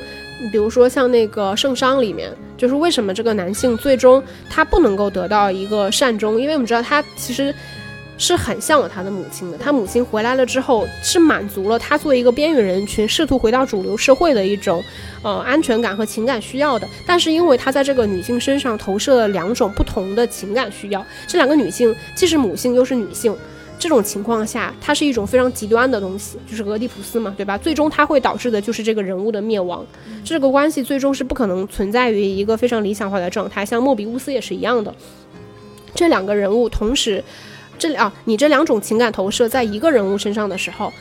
[0.53, 6.39] 比如说像那个圣殇里面，就是为什么这个男性最终他不能够得到一个善终？
[6.39, 7.55] 因为我们知道他其实
[8.19, 9.57] 是很向往他的母亲的。
[9.57, 14.83] 他母亲回来了之后，是满足了他作为一个边缘人群试图回到主流社会的一种
[15.23, 16.89] 呃安全感和情感需要的。
[17.07, 23.33] 但是因为他在这个女性身上投射了两种不同的情感需要，这两个女性既是母性又是女性。
[23.79, 27.57] 这种情况下，它是一种非常极端的东西，就是俄狄浦斯嘛，对吧？
[27.57, 29.87] 最终它会导致的就是这个人物的灭亡。
[30.25, 33.65] 这个关系最终是不可能存在于一个非常理想化的状态。
[33.65, 34.93] 像莫比乌斯也是一样的，
[35.95, 37.23] 这两个人物同时，
[37.79, 40.93] 这啊，你这两种情感投射在一个人物身上的时候，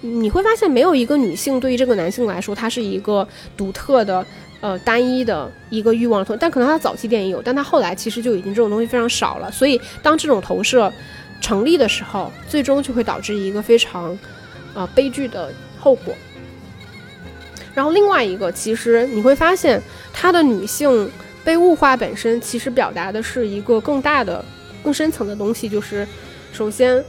[0.00, 4.26] 你会发现没有一个女性对于这个男性来说，他是一个独特的、
[4.60, 6.26] 呃单一的一个欲望。
[6.40, 9.48] 但可能他早期电影有，但他后来其实就已经这种东西非常少了。
[9.52, 10.92] 所以当这种投射。
[11.46, 14.18] 成立的时候，最终就会导致一个非常，
[14.74, 16.12] 呃悲剧的后果。
[17.72, 19.80] 然后另外一个，其实你会发现，
[20.12, 21.08] 她的女性
[21.44, 24.44] 被物化本身，其实表达的是一个更大的、
[24.82, 26.04] 更深层的东西，就是
[26.52, 27.04] 首先，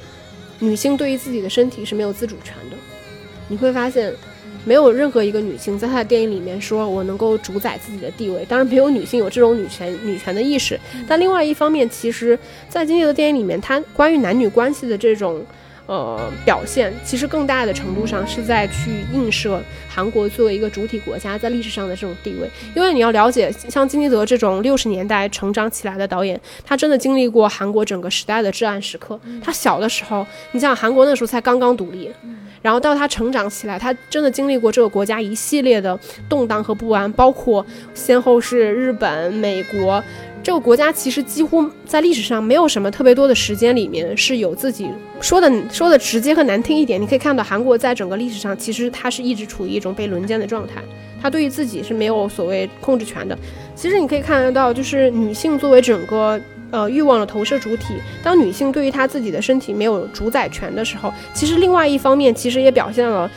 [0.59, 2.77] 女性对于自己的身体是没有自主权的。
[3.47, 4.13] 你会发现。
[4.67, 10.77] 没有任何一个女性在她的电影里面说我能够主宰自己的地位，当然没有女性有这种女权女权的意识。
[11.07, 15.41] 但另外一方面，其实，在金济的电影里面，它关于男女关系的这种。
[15.89, 22.51] 呃，表现其实更大的程度上是在去映射韩国作为一个主体国家在历史上的这种地位。
[22.75, 29.17] 因为你要了解，像金基德这种六十年代成长起来的导演，他真的经历过韩国整个时代的至暗时刻。
[29.41, 32.11] 他小的时候，你想韩国那时候才刚刚独立，
[32.61, 40.03] 然后到他成长起来，他真的经历过这个国家一系列的动荡和不安，包括先后是日本、美国。
[40.43, 44.87] 这个国家其实几乎在历史上没有什么特别多的时间里面是有自己
[45.19, 50.75] 说的说的直接和难听一点，你可以看到韩国在整个历史上其实它是一直处于一种被轮奸的状态，
[51.21, 53.37] 它对于自己是没有所谓控制权的。
[53.75, 56.39] 其实你可以看得到，就是女性作为整个
[56.71, 63.29] 呃欲望的投射主体，当女性对于她自己的身体没有主宰权的时候，其实另外一方面其实也表现了。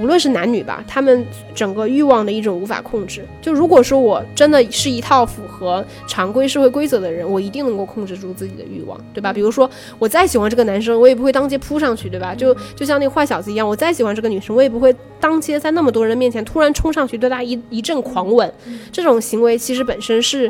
[0.00, 3.26] 无论是男女吧，他们整个欲望的一种无法控制。
[3.42, 9.32] 就如果说我真的是一套符合常规社会规则的人，我一定能够控制住自己的欲望，对吧？
[9.32, 12.32] 比如说我再喜欢这个男生，我也不会当街扑上去，对吧？
[12.32, 18.48] 就就像那个坏小子一样，我再喜欢这个女生，我也不会当街在那么多人面前突然冲上去对她一一阵狂吻。
[18.92, 20.48] 这种行为其实本身是。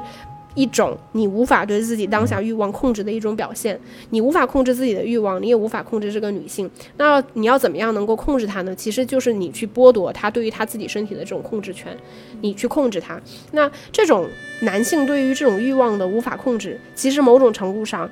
[0.59, 3.79] 一种你无法对自己当下欲望控制的一种表现，
[4.11, 6.69] 你无法控制自己的欲望，你也无法控制这个女性。
[6.97, 8.75] 那你要怎么样能够控制她呢？
[8.75, 11.97] 其实就是你去剥夺她对于她自己身体的这种控制权，
[12.41, 13.21] 你去控制她。
[13.53, 14.29] 那这种
[14.63, 18.11] 男性对于这种欲望的无法控制，其实某种程度上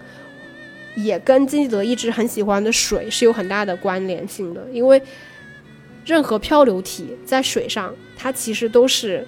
[0.95, 5.03] 也跟金基德一直很喜欢的水是有很大的关联性的，因为
[6.05, 9.27] 任何漂流体在水上，它其实都是。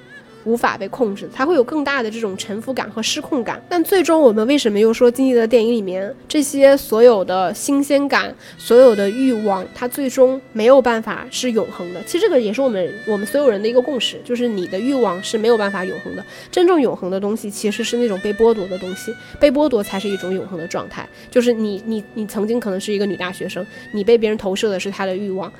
[0.49, 3.63] 无法被控制，它会有更大的这种沉浮感和失控感。
[3.69, 12.03] 但最终，我们为什么又说经济的电影里面这些所有的新鲜感、所有的欲望，它最终没有办法是永恒的？
[12.05, 16.25] 其实这个也是我们我们所有人的一个共识，就是你的欲望是没有办法永恒的。
[16.51, 21.07] 真正永恒的东西其实是那种被剥夺的东西，被剥夺才是一种永恒的状态。
[21.31, 25.53] 就是你你你曾经可能是一个女大学生，你被别人投射的是她的欲望。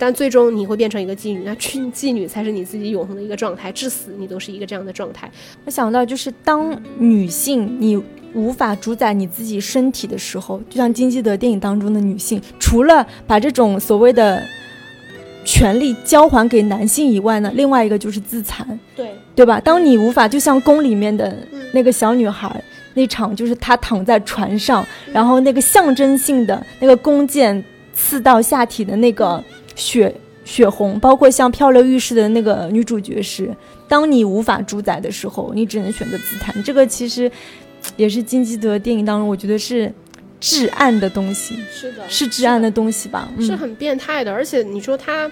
[0.00, 5.30] 但最终你会变成一个妓女，那妓妓女才是你自己永恒的一个状态，至死你都是一个这样的状态。
[5.66, 14.42] 我想到就是当女性你无法主宰你自己身体的时候，就像金基德电影当中的女性，除了把这种所谓的
[15.44, 19.60] 权利交还给男性以外呢，另外一个就是自残，对对吧？
[19.60, 21.36] 当你无法，就像宫里面的
[21.74, 24.82] 那个小女孩那场，就是她躺在船上，
[25.12, 29.44] 然后那个象征性的那个弓箭刺到下体的那个。
[29.80, 30.14] 血
[30.44, 33.50] 血红，包括像漂流浴室的那个女主角是，
[33.88, 36.62] 当你无法主宰的时候，你只能选择自残。
[36.62, 37.30] 这个其实
[37.96, 39.92] 也是金基德电影当中，我觉得是
[40.38, 43.28] 至暗的东西，是的，是至暗的东西吧？
[43.40, 44.30] 是很变态的。
[44.30, 45.30] 而且你说他。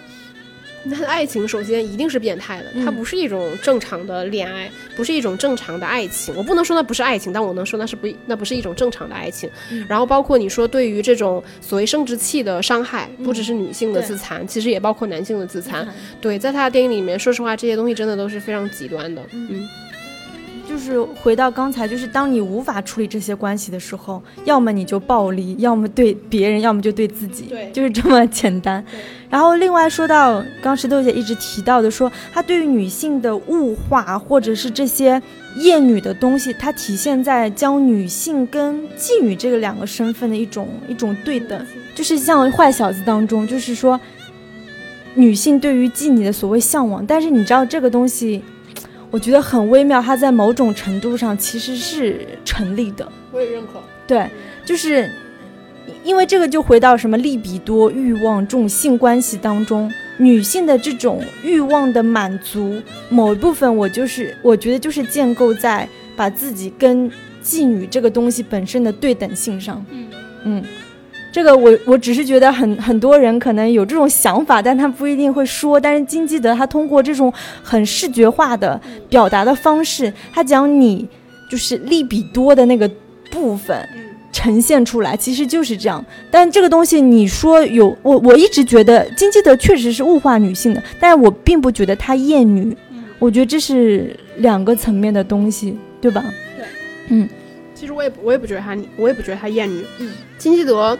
[0.94, 6.34] 他的爱情首先一定是变态的，它不是一种正常的恋爱，不是一种正常的爱情。
[6.36, 9.48] 我不能说那不是爱情，但我能说那是不，那不是一种正常的爱情。
[9.88, 15.86] 然后包括你说对于这种所谓生殖器的伤害，不只是女性的自残，其实也包括男性的自残。
[16.20, 19.22] 对，在他的电影里面，说实话，这些东西真的都是非常极端的。
[19.32, 19.68] 嗯。
[20.68, 28.84] 就是回到刚才，就是当你无法处理这些关系的时候，要么你就暴力，要么对别人，要么就对自己，对，就是这么简单。
[29.30, 35.20] 然后另外说到刚石头姐一直提到的，说她对于女性的物化或者是这些
[35.56, 43.98] 厌女的东西，它体现在将女性跟妓女这个两个身份的一种一种对等，就是像坏小子当中，就是说
[45.14, 48.44] 女性对于妓女的所谓向往，但是你知道这个东西。
[49.10, 53.10] 我觉得很微妙，它在某种程度上其实是成立的。
[53.32, 53.82] 我也认可。
[54.06, 54.28] 对，
[54.64, 55.10] 就是
[56.04, 67.10] 因为这个就回到什么利比多欲望这种性关系当中，女性的这种欲望的满足，某一部分我就是我觉得就是建构在把自己跟
[67.42, 69.84] 妓女这个东西本身的对等性上。
[69.90, 70.06] 嗯
[70.44, 70.64] 嗯。
[71.30, 75.78] 这个我我只是觉得很很多人可能有这种想法，但他不一定会说。
[75.78, 81.06] 但是金基德他通过这种很视觉化的表达的方式，他讲你
[81.50, 82.90] 就是利比多的那个
[83.30, 83.88] 部分
[84.32, 86.04] 呈现出来，其实就是这样。
[86.30, 92.76] 但这个东西你说有我我一直觉得金基德确实是物化女性的，但是我并不觉得他厌女。
[93.18, 96.24] 我觉得这是两个层面的东西，对吧？
[96.56, 96.64] 对，
[97.08, 97.28] 嗯。
[97.74, 99.84] 其实我也我也不觉得他，我也不觉得他厌女。
[100.00, 100.98] 嗯，金基德，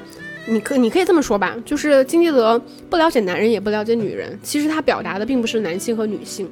[0.48, 4.38] 你可你可以这么说吧，就是金基德不了解男人，也不了解女人。
[4.42, 6.48] 其实他表达的并不是男性和女性，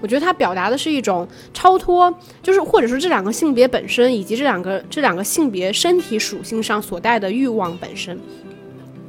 [0.00, 8.18] 我觉得他表达的是一种超脱，就是或者说这两个性别本身，以及这两个这两个性别身体属性上所带的欲望本身。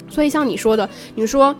[0.09, 1.55] 所以像你说的，你说。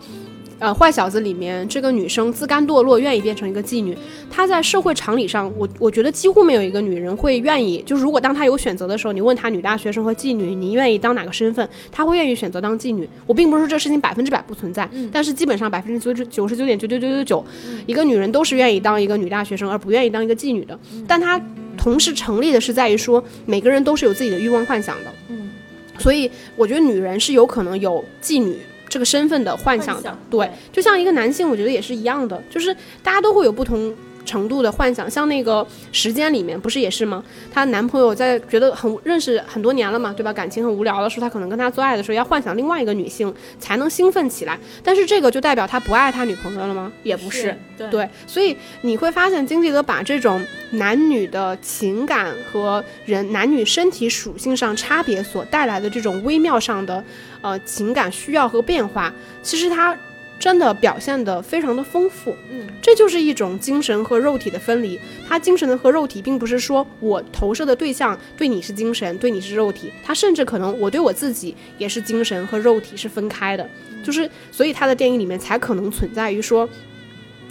[0.60, 3.96] 呃，坏小子里面这个女生自甘堕落，愿意变成一个妓女。
[4.30, 11.66] 她在社会常理上，我我觉得几乎没有一个女人会愿意，就是如果当她有选择的时候，你问她女大学生和妓女，你愿意当哪个身份？
[11.90, 13.08] 她会愿意选择当妓女。
[13.26, 17.44] 我并不是说这事情百分之百不存在，但是基本上百分之九十九十九点九九九九九，
[17.86, 20.78] 一个女人都是愿意当一个女大学生，而不愿意当一个妓女的。
[21.08, 21.40] 但她
[21.78, 25.10] 同时成立的是在于说，每个人都是有自己的欲望幻想的。
[25.28, 25.50] 嗯，
[25.98, 28.58] 所以我觉得女人是有可能有妓女。
[28.90, 33.94] 这个身份的幻想的，对，就像一个男性，我觉得也是一样的，就是大家都会有不同。
[34.30, 37.22] 程度的幻想，像那个时间里面不是也是吗？
[37.52, 40.32] 她男朋友在觉得很认识很多年了嘛，对吧？
[40.32, 44.56] 感情很无聊的时候，他可能跟她做爱的时候要幻想另外一个女性才能兴奋起来。
[44.84, 46.92] 但是这个就代表他不爱他女朋友了吗？
[47.02, 47.58] 也不是，
[47.90, 48.08] 对。
[48.28, 50.40] 所以你会发现，经济德把这种
[50.70, 57.02] 男女的情感和人男女身体属性上差别所带来的这种微妙上的
[57.40, 59.12] 呃情感需要和变化，
[59.42, 59.96] 其实他。
[60.40, 64.98] 真的表现得非常的丰富，嗯，这就是一种精神和肉体的分离。
[65.28, 73.68] 他精神的和肉体，并不是说我投射的对象对你是精神，对你是肉体，他甚至可能我对我自己也是精神和肉体是分开的。
[74.02, 76.66] 就是所以他的电影里面才可能存在于说，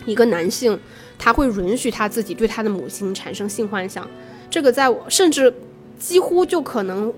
[0.08, 0.78] 一个男性
[1.20, 4.10] 他会允许他自己对他的母亲产生性幻想，
[4.50, 5.54] 这个在我甚至
[6.00, 7.14] 几乎就可能。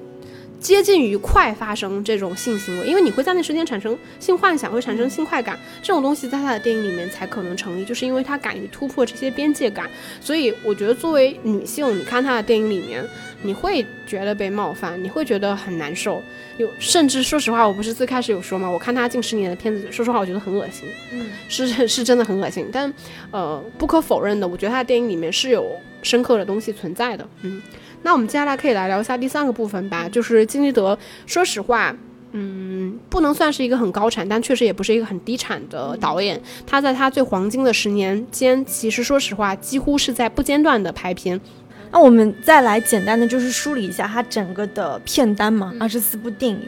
[0.61, 9.89] 接近于快发生这种性行为，因为你会在那时间产生性幻想，会产生性快感，这种东西在他的电影里面才可能成立，就是因为他敢于突破这些边界感。
[10.21, 13.03] 所以我觉得作为女性，你看他的电影里面，
[13.41, 16.21] 你会觉得被冒犯，你会觉得很难受，
[16.57, 18.69] 有甚至说实话，我不是最开始有说吗？
[18.69, 22.67] 我看他近十年的片子，说实话，我觉得很恶心，嗯，是是真的很恶心。
[22.71, 22.93] 但
[23.31, 27.59] 呃，不可否认的，我觉得他的电影里面是有深刻的东西存在的，嗯。
[28.03, 30.97] 那我们接下来可以来聊一下第三个部分吧，就是金基德。
[31.25, 31.95] 说实话，
[32.31, 36.41] 嗯，不能算是一个很高产，但确实也不是一个很低产的导演。
[36.65, 41.39] 他在他最黄金的十年间，其实说实话，几乎是在不间断的拍片。
[41.91, 46.61] 那我们再来简单的就是梳理一下他整个的片单嘛，二十四部电影。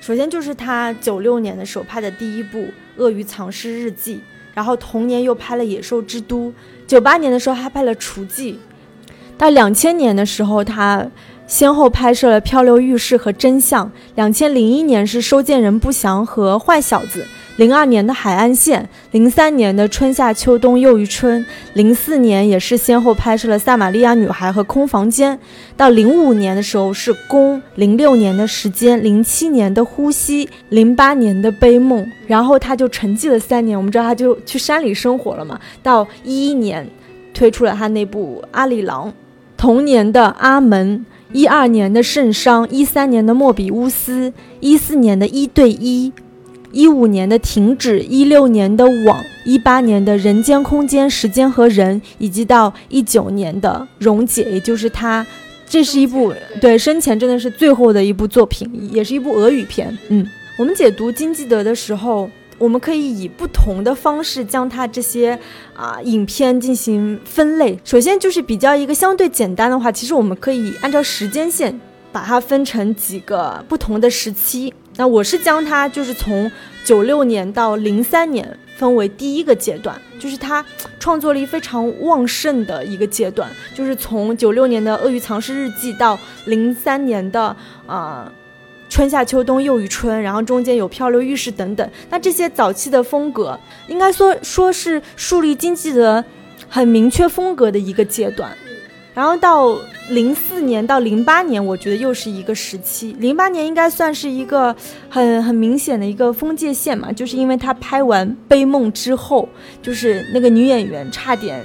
[0.00, 2.58] 首先就是他九六年的时候拍的第一部
[2.96, 4.16] 《鳄鱼藏尸日记》，
[4.54, 6.48] 然后同年又拍了《野兽之都》，
[6.86, 8.52] 九八年的时候还拍了《厨妓》。
[9.40, 11.06] 到两千年的时候，他
[11.46, 13.86] 先后拍摄了《漂流浴室》和《真相》。
[14.14, 17.22] 两千零一年是《收件人不详》和《坏小子》。
[17.56, 18.82] 零二年的《海岸线》，
[19.12, 25.34] 零三年的《春夏秋冬又一春》，零四年也是先后拍摄了《撒玛利亚女孩》和《空房间》。
[25.74, 32.04] 到零五年的时候是《宫》，零六年的《时间》，零七年的《呼吸》，零八年的《悲梦》。
[32.26, 35.58] 然后他就沉寂了三年，我们知道他就去山里生活了嘛。
[35.82, 36.86] 到一一年
[37.32, 39.08] 推出了他那部《阿里郎》。
[39.60, 41.04] 同年的《阿门》，
[41.34, 46.10] 一二年的《圣殇》，一三年的《莫比乌斯》，一四年的《一对一》，
[46.72, 55.26] 一五年的《停止》，一六年的《网》，一八年的《人间空间时间和人》，以及到一九年的《溶解》，也就是他，
[55.68, 59.94] 这是一部对生前真的是最后的一部作品，也是一部俄语片。
[60.08, 62.30] 嗯，我们解读金基德的时候。
[62.60, 65.36] 我们可以以不同的方式将它这些
[65.74, 67.78] 啊影片进行分类。
[67.82, 71.80] 首先就是比较一个相对简单的话，其实我们可以按照时间线
[72.12, 74.72] 把它分成几个不同的时期。
[74.96, 76.52] 那我是将它就是从
[76.84, 80.62] 九六年到零三年分为第一个阶段，就是他
[80.98, 87.56] 创作力非常旺盛的一个阶段，就是从九六年的《鳄鱼藏尸日记》到零三年的
[87.86, 88.30] 啊。
[88.90, 91.90] 春夏秋冬又一春，然后中间有漂流浴室等等。
[92.10, 96.22] 那这些早期的风格，应该说说是树立经济的
[96.68, 98.50] 很明确风格的一个阶段。
[99.14, 99.76] 然后到
[100.10, 103.14] 零四年到零八年，我觉得又是一个时期。
[103.18, 104.74] 零八年应该算是一个
[105.08, 109.48] 很很明显的一个分界线嘛，就是因为他拍完《悲梦》之后，
[109.80, 111.64] 就是那个女演员差点。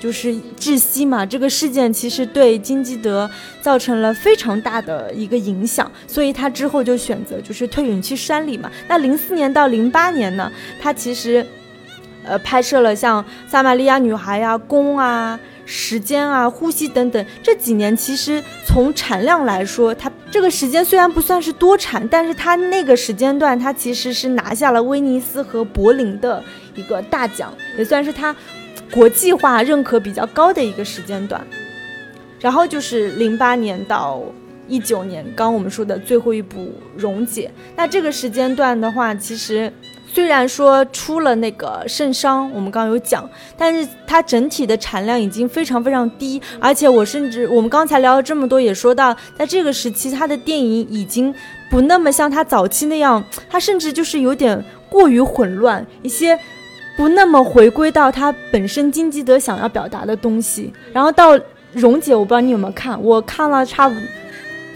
[0.00, 3.28] 就是窒息嘛，这个事件其实对金基德
[3.60, 8.70] 造成了非常大的一个影响，所以他之后就选择就是退隐去山里嘛。
[8.86, 11.44] 那零四年到零八年呢，他其实，
[12.22, 17.26] 呃，拍摄了像《撒玛利亚女孩》呀、《宫》啊、《时间》啊、《呼吸》等等。
[17.42, 26.42] 这几年其实从产量来说，他这个时间虽然不算是多产，但是他那个时间段，他其实是拿下了威尼斯和柏林的
[26.74, 28.34] 一个大奖，也算是他。
[28.90, 31.46] 国际化认可比较高的一个时间段，
[32.40, 34.22] 然后就是零八年到
[34.66, 36.60] 一九年，刚我们说的最后一部
[36.96, 37.50] 《溶解》。
[37.76, 39.70] 那这个时间段的话，其实
[40.10, 51.34] 虽然说出了那个圣伤，我们刚刚有讲，但是它整体的产量已经非常非常低，而且我甚至我们刚才聊了这么多，也说到，在这个时期，它的电影已经
[51.70, 56.38] 不那么像它早期那样，它甚至就是有点过于混乱一些。
[56.98, 61.38] 不那么回归到他本身金基德想要表达的东西，然后到
[61.72, 63.94] 溶解，我不知道你有没有看，我看了差不，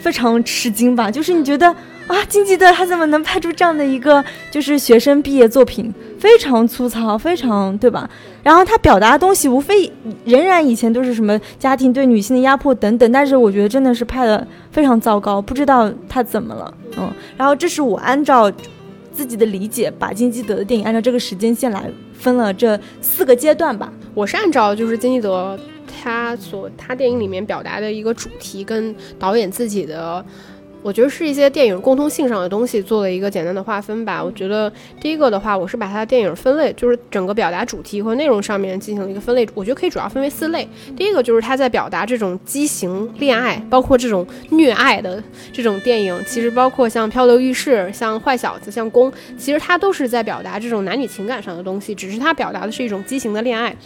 [0.00, 1.66] 非常吃惊吧，就是你觉得
[2.06, 8.08] 啊，金基德他怎么能拍出这样的一个就是学生毕业作品，非常粗糙，非常对吧？
[8.44, 9.92] 然后他表达的东西无非
[10.24, 18.52] 仍然以前都是什么家庭对女性的压迫等等，但是我觉得真的是拍的非常糟糕，不知道他怎么了，嗯，然后这是我按照
[19.12, 21.90] 自己的理解，把金基德的电影按照这个时间线来。
[22.14, 30.24] 分了这四个阶段吧，我是按照就是金基德他所他电影里面表达的一个主题跟导演自己的。
[30.82, 34.22] 我觉得是一些电影共通性上的东西做了一个简单的划分吧。
[34.22, 34.70] 我觉得
[35.00, 39.48] 第一个的话，我是把它的电影分类，就是整个表达主题和内容上面进行了一个分类。
[39.54, 40.68] 我觉得可以主要分为四类。
[40.96, 45.22] 第一个就是他在表达这种畸形恋爱，包括这种虐爱的
[45.52, 53.76] 这种电影，其实包括像《漂流浴室》、像《坏小子》、像《宫》，其实它都是在表达这种男女情感上的东西，只是它表达的是一种畸形的恋爱。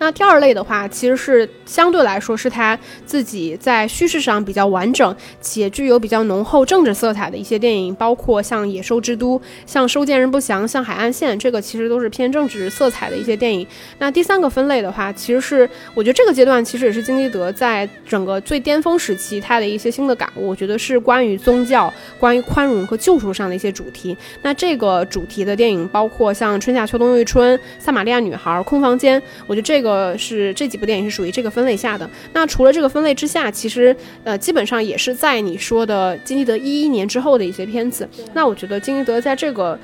[0.00, 13.66] 那第二类的话，其实是相对来说是他自己在叙事上比较完整且具有比较浓厚政治色彩的一些电影，包括像《野兽之都》、像《收件人不详》、像《海岸线》，这个其实都是偏政治色彩的一些电影。
[13.98, 24.16] 那第三个分类的话，其实是我觉得这个阶段其实也是金基德在整个最巅峰时期他的一些新的感悟，我觉得是关于宗教、关于宽容和救赎上的一些主题。
[24.40, 29.89] 那这个主题的电影包括像《春夏秋冬又一春》、《撒玛利亚女孩》、《空房间》，我觉得这个。
[29.90, 32.08] 呃，是这几部电影是属于这个分类下的。
[32.32, 38.08] 那除了这个分类之下，其实呃，基本上也是在你说的金基德一一年之后的一些片子。
[38.32, 39.78] 那我觉得金基德在这个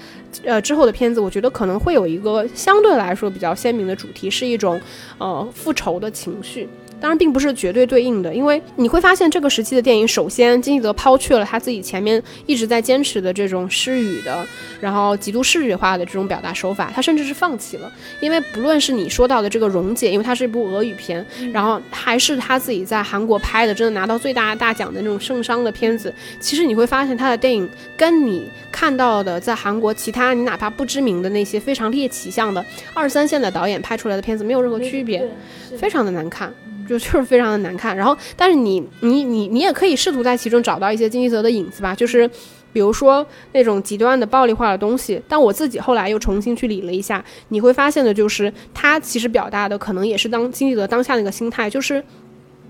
[0.45, 4.81] 呃之后的片子，我觉得可能会有一个相对来说比较鲜明的主题，是一种
[5.19, 6.69] 呃复仇的情绪。
[6.99, 14.47] 当然，并不是绝对对应的，因为你会发现这个时期的电影，首先金基德抛去了他自己前面一直在坚持的这种诗语的，
[14.81, 17.93] 然后极度视觉化的这种表达手法，他甚至是放弃了。
[18.21, 35.29] 因为不论是你说到的这个《溶解》，因为它是一部俄语片，然后还是他自己在韩国拍的，真的拿到最大大奖的那种圣殇的片子，其实你会发现他的电影跟你看到的在韩国其他你哪怕不知名的那些非常猎奇向的二三线的导演拍出来的片子没有任何区别，
[35.77, 36.53] 非常的难看。
[36.89, 42.29] 就 就是非常的难看，然后，但是你你你你也可以试图在其中找到一些金基泽的影子吧，就是
[42.73, 45.21] 比如说那种极端的暴力化的东西。
[45.29, 52.03] 但我自己后来又重新去理了一下，你会发现的就是他其实表达的可能也是当金基泽当下那个心态，就是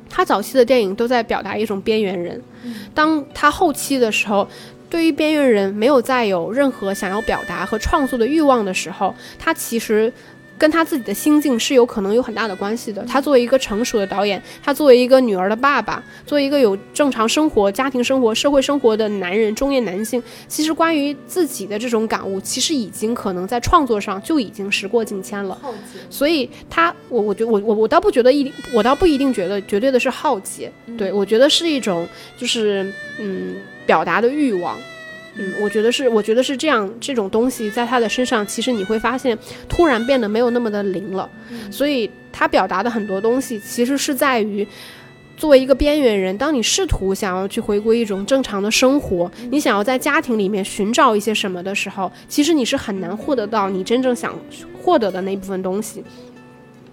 [0.09, 2.41] 他早期的电影都在表达一种边缘人，
[2.95, 4.49] 当他后期的时候，
[4.89, 10.12] 对于边缘人没有再有任何想要表达和创作的欲望的时候，他其实。
[10.59, 13.05] 跟他自己的心境是有可能有很大的关系的。
[13.05, 25.59] 他作为一个成熟的导演，他作为一个女儿的爸爸，作为一个有正常生活、家庭生活、社会生活的男人，中年男性，其实关于自己的这种感悟，其实已经可能在创作上就已经时过境迁了。
[26.09, 34.79] 所以他，我我觉我我我倒不觉得一定，我倒不一定觉得绝对的是好奇，对我觉得是一种就是嗯表达的欲望。
[35.39, 39.37] 嗯，我觉得是，我觉得是这样，这种东西在他的身上，其实你会发现，
[39.68, 41.28] 突然变得没有那么的灵了。
[41.70, 44.66] 所以他表达的很多东西，其实是在于，
[45.37, 54.34] 作为一个边缘人，当你试图想要去回归一种正常的生活，你想要在家庭里面寻找一些什么的时候，其实你是很难获得到你真正想
[54.82, 56.03] 获得的那部分东西。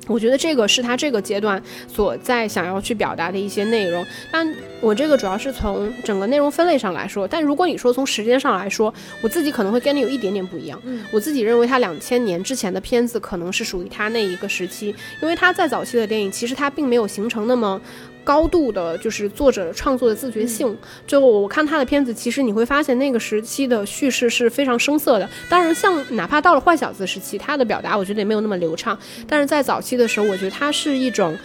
[0.07, 4.47] 我觉得这个是他这个阶段所在想要去表达的一些内容，但
[4.81, 7.27] 我这个主要是从整个内容分类上来说。
[7.27, 10.81] 但如果你说从时间上来说，我自己可能会跟你有一点点不一样。
[10.83, 17.79] 嗯，我自己认为他两千年之前的片子可能是属于他那一个时期，因为他在早期的电影其实他并没有形成那么。
[18.24, 20.78] 高度的，就是作者创作的自觉性。
[21.05, 25.30] 就我看他的片子，其实你会发现那个时期的叙事是非常生涩的。
[25.49, 28.97] 当然，像哪怕到了坏小子时期，他的表达我觉得也没有那么流畅。
[29.28, 31.38] 但是在早期的时候，我觉得他是一种，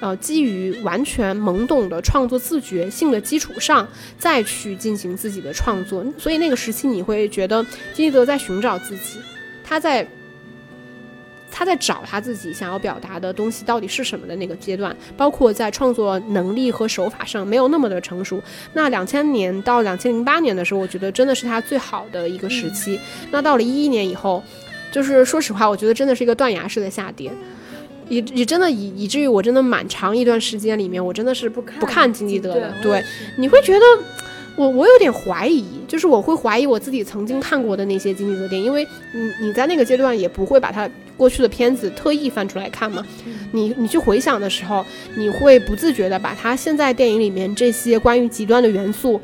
[0.00, 6.04] 呃，基于完全懵懂的创作自觉性的基础上，再去进行自己的创作。
[6.18, 7.62] 所以那个时期，你会觉得
[7.94, 9.18] 金基德在寻找自己，
[9.64, 10.06] 他在。
[11.58, 18.38] 他在找他自己想要表达的东西到底是什么的那个阶段，包括在创作能力和手法上没有那么的成熟。
[18.74, 23.00] 那两千年到两千零八年的时候，我觉得真的是他最好的一个时期。
[23.30, 24.44] 那到了一一年以后，
[24.92, 27.32] 就是说实话，我觉得真的是一个断崖式的下跌，
[28.10, 32.74] 以以真的以以至于我真的蛮长一段时间里面，我真的是不不看金基德的。
[32.82, 33.02] 对，
[33.38, 33.80] 你会觉得。
[34.58, 43.04] 我我有点怀疑，就是我会怀疑我自己曾经看过的那些金基德电影，因为你你在那个阶段也不会把他过去的片子特意翻出来看嘛，
[43.52, 44.84] 你你去回想的时候，
[45.16, 49.20] 你会不自觉的把他现在电影里面这些关于极端的元素。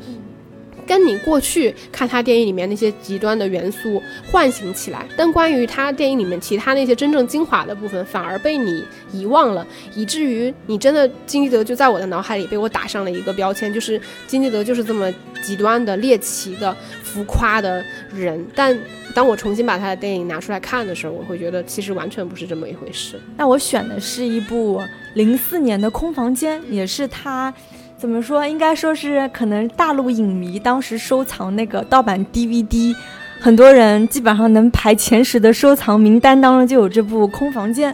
[0.85, 8.83] 跟你过去看他电影里面那些极端的元素唤醒起来，但关于他电影里面其他那些真正精华的部分，反而被你
[9.13, 9.65] 遗忘了，
[9.95, 15.09] 以至于你真的金基德就在我的脑海里被我打上了一个标签，就是金基德就是这么
[15.41, 17.81] 极端的猎奇的浮夸的
[18.13, 18.45] 人。
[18.53, 18.77] 但
[19.13, 23.19] 当我重新把他的电影拿出来看的时候，我会觉得其实完全不是这么一回事。
[23.37, 24.81] 那我选的是一部
[25.13, 27.53] 零四年的《空房间》，也是他。
[27.95, 28.45] 怎么说？
[28.45, 32.93] 应该说是可能大陆影迷当时收藏那个盗版 DVD，
[33.39, 37.93] 很多人基本上能排前十的收藏名单当中就有这部《空房间》，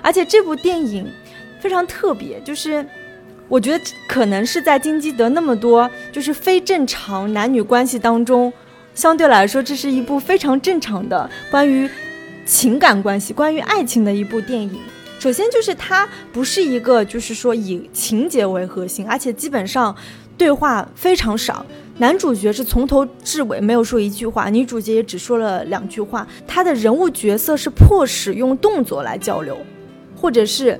[0.00, 1.06] 而且这部电影
[1.60, 2.82] 非常特别，就是
[3.48, 8.50] 我觉得可能是在金基德那么多就是非正常男女关系当中，
[9.00, 11.88] 相对来说这是一部非常正常的关于
[12.44, 14.78] 情感关系、关于爱情的一部电影。
[15.18, 19.96] 首先就是它不是一个，就是说以情节为核心，而且基本上
[20.36, 21.64] 对话非常少。
[21.96, 26.28] 男主角是从头至尾没有说一句话，女主角也只说了两句话。
[26.46, 29.56] 他的人物角色是迫使用动作来交流，
[30.14, 30.78] 或者是。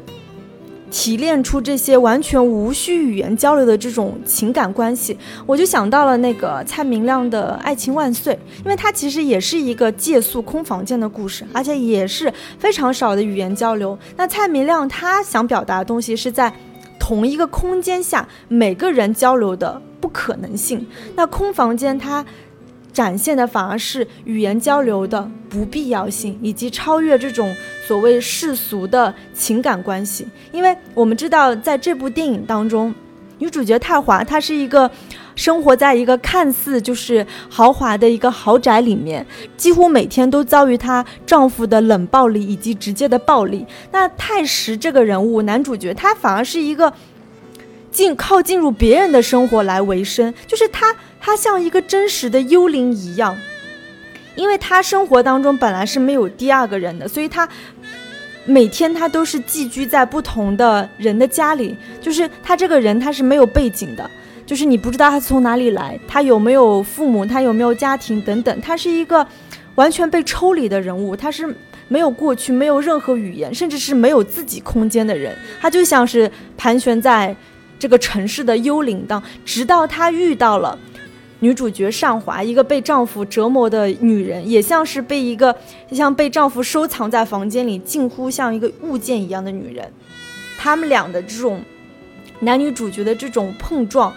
[0.91, 5.17] 提炼出这些完全无需语言交流的这种情感关系，
[5.47, 8.35] 我就想到了那个蔡明亮的《爱情万岁》，
[8.65, 13.97] 因为它其实也是一个借宿空房间的故事，而且也是非常少的语言交流。
[14.17, 16.53] 那蔡明亮他想表达的东西是在
[16.99, 20.87] 同一个空间下每个人交流的不可能性。
[21.15, 22.25] 那空房间它。
[22.93, 27.55] 展现的反而是语言交流的不必要性，以及超越这种
[27.87, 30.27] 所谓世俗的情感关系。
[30.53, 32.95] 因为我们知道，在这部电影当中，
[33.39, 34.91] 女主角泰华她是一个
[35.35, 39.25] 生活在一个看似就是豪华的一个豪宅里面，
[39.57, 43.65] 几乎每天都遭遇她丈夫的冷暴力以及直接的暴力。
[43.93, 46.93] 那泰石这个人物，男主角他反而是一个
[47.91, 50.95] 进靠进入别人的生活来维生，就是他。
[51.23, 53.37] 他像一个真实的幽灵一样，
[54.37, 57.47] 因为他生活当中本来是没有第二个人的，所以他
[58.47, 61.77] 每天他都是寄居在不同的人的家里。
[62.01, 64.11] 就是他这个人他是没有背景的，
[64.47, 68.61] 就是你不知道他从哪里来，他有没有父母，他有没有家庭等等。
[68.63, 69.27] 他是一个
[69.75, 71.55] 完全被抽离的人物，他是
[71.89, 75.37] 没有过去，没有任何语言，甚至是没有自己空间的人。
[75.61, 77.37] 他就像是盘旋在
[77.81, 80.79] 这个城市的幽灵当，直到她遇到了。
[81.43, 85.57] 女主角尚华，一个被丈夫折磨的女人，也像是被一个
[85.91, 89.91] 像被丈夫收藏在房间里，近乎像一个物件一样的女人。
[90.59, 91.63] 他们俩的这种
[92.41, 94.15] 男女主角的这种碰撞，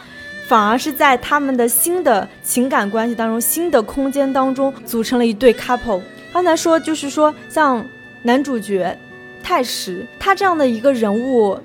[0.50, 6.02] 反而是在他们的新的情感关系当中、新的空间当中组成了一对 couple。
[6.34, 7.86] 刚才说就是说，像
[8.24, 9.00] 男主角
[9.42, 11.58] 太史，他这样的一个人物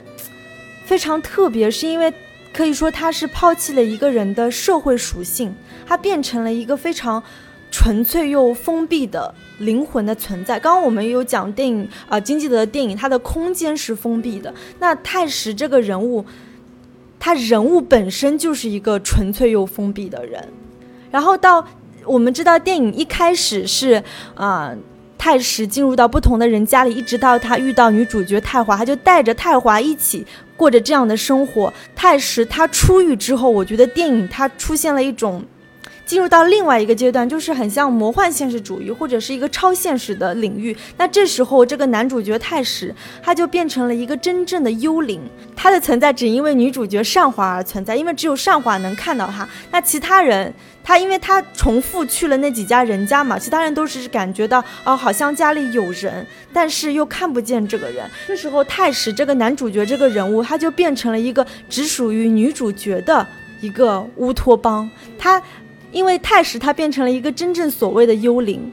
[0.88, 2.10] 非常特别，是因为
[2.50, 5.54] 可以说他是抛弃了一个人的社会属性，
[5.86, 7.22] 他变成了一个非常
[7.70, 10.58] 纯粹又封闭的灵魂的存在。
[10.58, 14.54] 刚刚我们有讲电影啊，金基德的电影，它的空间是封闭的。
[14.78, 16.24] 那泰石这个人物，
[17.20, 20.42] 他人物本身就是一个纯粹又封闭的人。
[21.10, 21.62] 然后到
[22.06, 24.02] 我们知道，电影一开始是
[24.34, 24.74] 啊。
[25.20, 30.24] 泰石进入到不同的人家里，一直到他遇到女主角泰华，他就带着泰华一起
[30.58, 31.72] 过着这样的生活。
[31.96, 35.42] 太史他出狱之后，我觉得电影它出现了一种
[36.04, 40.76] 进入到另外一个阶段，就是很像魔幻现实主义或者是一个超现实的领域。
[40.96, 45.20] 那这时候，这个男主角太史他就变成了一个真正的幽灵，
[45.54, 50.52] 他的存在只因为女主角善华而存在，因为只有善华能看到他，那其他人。
[50.88, 58.10] 他因为他重复去了那几家人家嘛，其他人都是感觉到哦，好像家里有人，但是又看不见这个人。
[58.26, 63.26] 这时候太史这个男主角这个人物，他就变成了一个只属于女主角的
[63.60, 64.90] 一个乌托邦。
[65.18, 65.42] 他
[65.92, 68.72] 因为太史他变成了一个真正所谓的幽灵，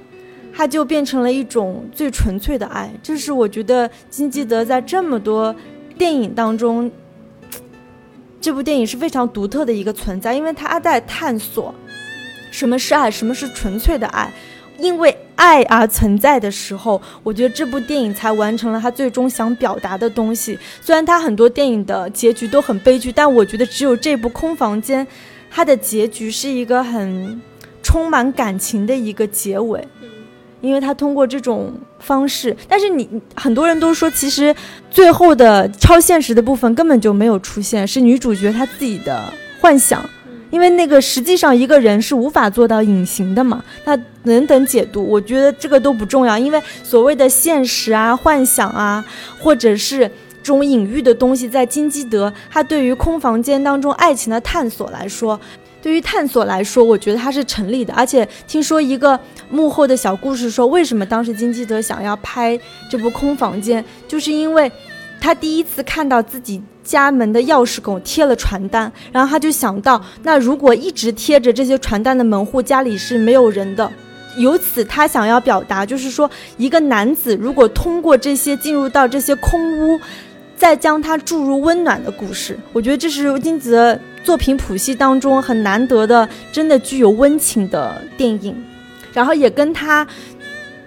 [0.55, 2.89] 他就变成了一种最纯粹的爱。
[3.03, 5.53] 这是我觉得金基德在这么多
[5.97, 6.89] 电影当中，
[8.39, 11.75] 这部电影是非常独特的一个存在，因为他在探索。
[12.55, 13.11] 什么是爱？
[13.11, 14.31] 什么是纯粹的爱？
[14.79, 20.57] 因为爱而存在的时候，我觉得这部电影才完成了他最终想表达的东西。
[20.81, 25.05] 虽然他很多电影的结局都很悲剧，但我觉得只有这部《空房间》，
[25.51, 27.41] 它的结局是一个很
[27.83, 29.85] 充满感情的一个结尾。
[30.61, 34.55] 因为他通过这种方式，但是你很多人都说，其实
[34.89, 39.31] 最后的超现实的部分根本就没有出现，是女主角她自己的
[39.61, 40.03] 幻想。
[40.55, 46.37] 因为那个实际上一个人是无法做到隐形的嘛，那等等解读，我觉得这个都不重要。
[46.37, 49.03] 因为所谓的现实啊、幻想啊，
[49.37, 49.99] 或者是
[50.41, 55.37] 这种隐喻的东西，在金基德他对于空房间当中爱情的探索来说，
[55.81, 57.93] 对于探索来说，我觉得它是成立的。
[57.93, 62.57] 而且听说一个幕后的小故事说，为什么当时金基德想要拍
[62.89, 64.71] 这部空房间，就是因为
[65.25, 66.61] 他第一次看到自己。
[66.83, 73.91] 家门的钥匙孔贴了传单，然后他就想到，那如果一直贴着这些传单的门户家里是没有人的。
[74.37, 79.99] 由此，他想要表达就是说，一个男子如果通过这些进入到这些空屋，
[80.55, 82.55] 再将他注入温暖的故事。
[82.71, 88.55] 我觉得这是金子作品谱系当中很难得的，真的具有温情的电影。
[89.11, 90.05] 然后也跟他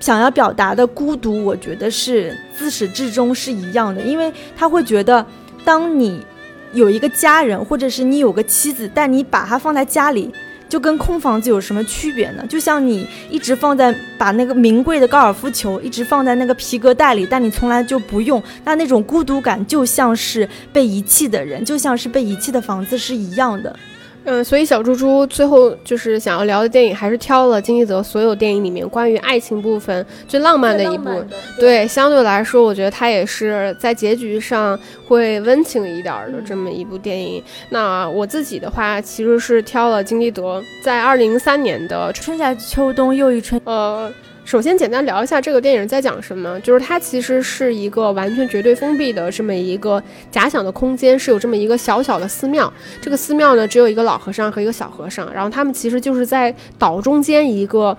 [0.01, 5.25] 想要表达的孤独，我觉得是自始至终是一样的，因为他会觉得。
[5.65, 6.25] 当你
[6.73, 10.33] 有一个家人，或者是你有个妻子，但你把它放在家里，
[10.67, 12.47] 就跟空房子有什么区别呢？
[12.49, 23.77] 就像你一直放在把那个名贵的高尔夫球一直放在那个皮革袋里，但你从来就不用，那那种孤独感就像是被遗弃的人，就像是被遗弃的房子是一样的。
[24.31, 31.09] 嗯，所以小猪猪最后就是想要聊的电影，还是挑了金基德所有电影里面关于爱情部分最浪漫的一部。
[31.59, 37.43] 对，相对来说，我觉得它也是在结局上会温情一点的这么一部电影。
[37.71, 43.59] 那我自己的话，其实是挑了金基德在二零零三年的春夏秋冬又一春。
[43.65, 44.13] 呃。
[44.49, 46.59] 首先，简单聊一下这个电影在讲什么。
[46.61, 52.73] 就是它其实是一个完全绝对封闭的这么一个假想的空间，是有这么一个小小的寺庙。
[52.99, 57.95] 这个寺庙呢，只有一个老和尚和一个小和尚，然后他们其实就是在岛中间一个。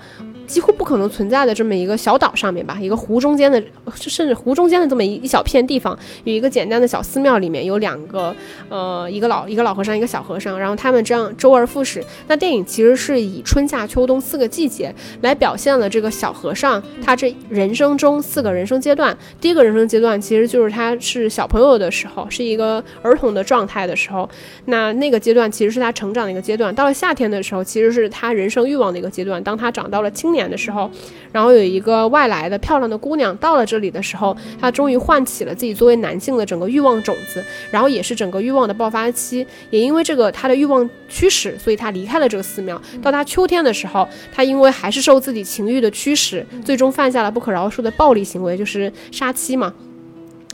[0.50, 3.62] 几乎不可能存在的这么一个小岛上面吧，一个湖中间的，
[3.95, 8.36] 甚至湖中间的这么一一小片地方，有一个简单的小寺庙，里面有两个，
[8.68, 12.04] 呃，一个老一个老和尚，一个小和尚，然后他们这样周而复始。
[12.28, 19.16] 那电影其实是以春夏秋冬四个季节来表现了这个小和尚他这人生中四个人生阶段。
[19.39, 24.28] 第一个人生阶段其实就是他是小朋友的时候，是一个儿童的状态的时候，
[24.66, 26.74] 那那个阶段其实是他成长的一个阶段。
[26.74, 29.43] 到了夏天的时候，其实是他人生欲望的一个阶段。
[29.43, 30.39] 当他长到了青年。
[30.40, 30.90] 年的时候，
[31.34, 39.46] 然后有一个外来的漂亮的姑娘到了这里的时候，她终于唤起了自己作为男性的整个欲望种子，然后也是整个欲望的爆发期。
[39.70, 42.82] 也因为这个她的欲望驱使，所以她离开了这个寺庙。
[43.02, 49.74] 到她秋天的时候，她因为还是受自己情欲的驱使，最终犯下了不可饶恕的暴力行为，就是杀妻嘛。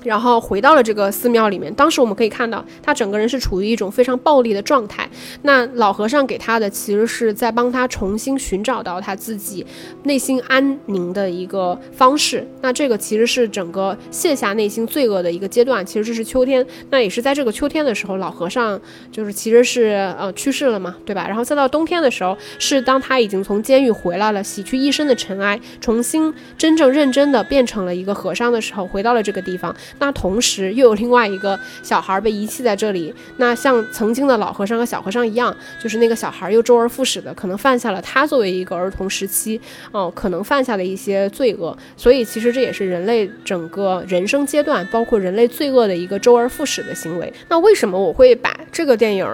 [0.06, 1.74] 然后回到了这个寺庙里面。
[1.74, 5.10] 当时我们可以看到，他整个人是处于一种非常暴力的状态。
[5.42, 9.66] 那老和尚给他的，其实是在帮他重新寻找到他自己
[10.04, 12.48] 内心安宁的一个方式。
[12.62, 15.86] 那这个其实是整个卸下内心罪恶的一个阶段。
[15.86, 18.80] 其实这是秋天，那也是在这个秋天的时候，老和尚
[19.12, 21.28] 就是其实是呃去世了嘛，对吧？
[21.28, 29.76] 然后再到冬天的时候，是当他已经从监狱回来了，洗去一身的尘埃，重新真正认真的变成了一个和尚的时候，回到了这个地方。
[30.00, 33.14] 那同时又有另外一个小孩被遗弃在这里。
[33.38, 39.60] 那像曾经的老和尚和小和尚一样，就是那个小孩又周而复始的，可能犯下了他作为一个儿童时期，
[39.92, 41.78] 哦，可能犯下的一些罪恶。
[41.96, 47.32] 所以其实这也是人类整个人生阶段，包括人类罪恶的一个周而复始的行为。
[47.50, 49.28] 那为什么我会把这个电影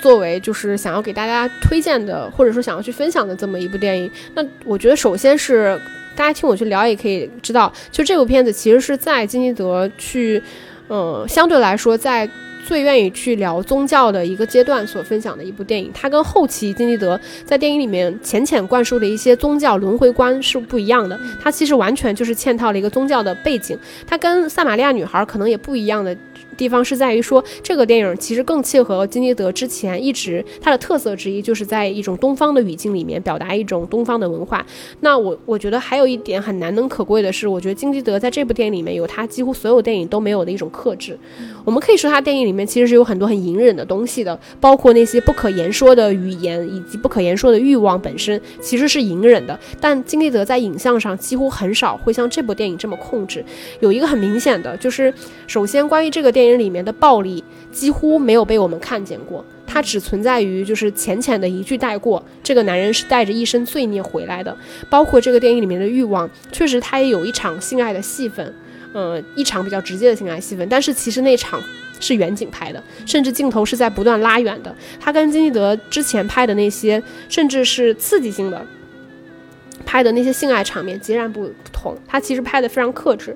[0.00, 4.10] 作为就是想要给大家推荐的，或者说想要去分享的这么一部电影？
[4.34, 5.80] 那我觉得首先是。
[6.16, 10.42] 大家听我去聊也可以知道，就这部片子其实是在金基德去，
[10.88, 12.28] 嗯，相对来说在
[12.66, 15.90] 最愿意去聊宗教的一个阶段所分享的一部电影。
[15.92, 21.18] 它跟后期金基德在电影里面浅浅灌输的一些宗教轮回观是不一样的。
[21.42, 23.78] 它其实完全就是嵌套了一个宗教的背景。
[24.06, 26.16] 它跟《撒玛利亚女孩》可能也不一样的。
[26.54, 34.64] 地方是在于说，这个电影其实更契合金基德之前一直它的特色之一，就是在一种东方的语境里面表达一种东方的文化。
[35.00, 41.18] 那我我觉得还有一点很难能可贵的是，我觉得金基德在这部电影里面有他几乎所有电影都没有的一种克制。
[41.64, 49.58] 我们可以说他电影里面其实是有很多很隐忍的东西的，包括那些不可言说的语言以及不可言说的欲望本身其实是隐忍的。
[49.80, 53.44] 但金基德在影像上几乎很少会像这部电影这么控制。
[53.80, 55.12] 有一个很明显的就是，
[55.46, 56.43] 首先关于这个电影。
[56.44, 57.42] 电影里面的暴力
[57.72, 62.22] 几乎没有被我们看见过，它只存在于就是浅浅的一句带过。
[62.42, 64.54] 这个男人是带着一身罪孽回来的，
[64.90, 68.54] 包括这个电影里面的欲望，确实他也有一场性爱的戏份，
[68.92, 70.68] 呃，一场比较直接的性爱戏份。
[70.68, 71.58] 但是其实那场
[71.98, 74.74] 是远景拍的，甚至镜头是在不断拉远的。
[75.00, 78.66] 他跟金基德之前拍的那些，甚至是刺激性的
[79.86, 81.96] 拍的那些性爱场面截然不同。
[82.06, 83.34] 他其实拍的非常克制。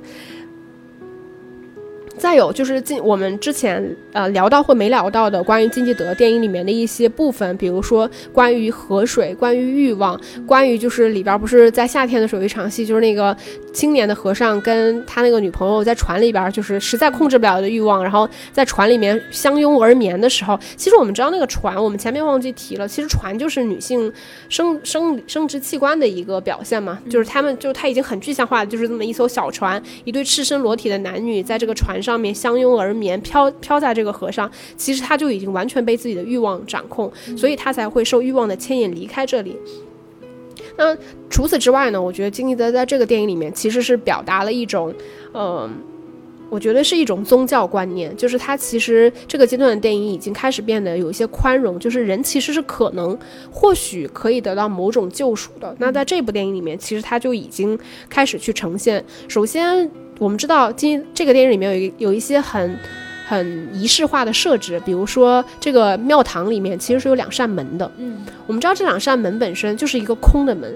[2.18, 13.34] 再有就是进我们之前呃聊到或没聊到的关于金基德电影里面的一些部分，比如说关于河水、关于欲望、关于就是里边不是在夏天的时候有一场戏，就是那个
[13.72, 24.12] 青年的和尚跟他那个女朋友在船里边，就是实在控制不了的欲望，然后在船里面相拥而眠的时候，其实我们知道那个船，我们前面忘记提了，其实船就是女性
[24.48, 32.07] 生生生殖器官的一个表现嘛，就是他们就他已经很具象化的，就是这么一艘小船，一对赤身裸体的男女在这个船上。
[32.08, 39.54] 上面相拥而眠，飘飘在这个河上，其实他就已经完全被自己的欲望掌控，所以他才会受欲望的牵引离开这里。
[40.78, 40.96] 那
[41.28, 42.00] 除此之外呢？
[42.00, 44.94] 我觉得金基德在这个电影里面其实是表达了一种，
[45.34, 45.68] 嗯，
[46.48, 53.18] 我觉得是一种宗教观念，就是他其实这个阶段的电影已经开始变得有一些宽容，就是人其实是可能
[53.50, 55.76] 或许可以得到某种救赎的。
[55.78, 57.78] 那在这部电影里面，其实他就已经
[58.08, 59.90] 开始去呈现，首先。
[60.18, 62.78] 我们知道，今这个电影里面有一有一些很
[63.26, 67.90] 很仪式化的设置，比如说这个庙堂里面其实是有两扇门的。
[67.98, 70.74] 嗯，我们知道这两扇门本身就是一个空的门，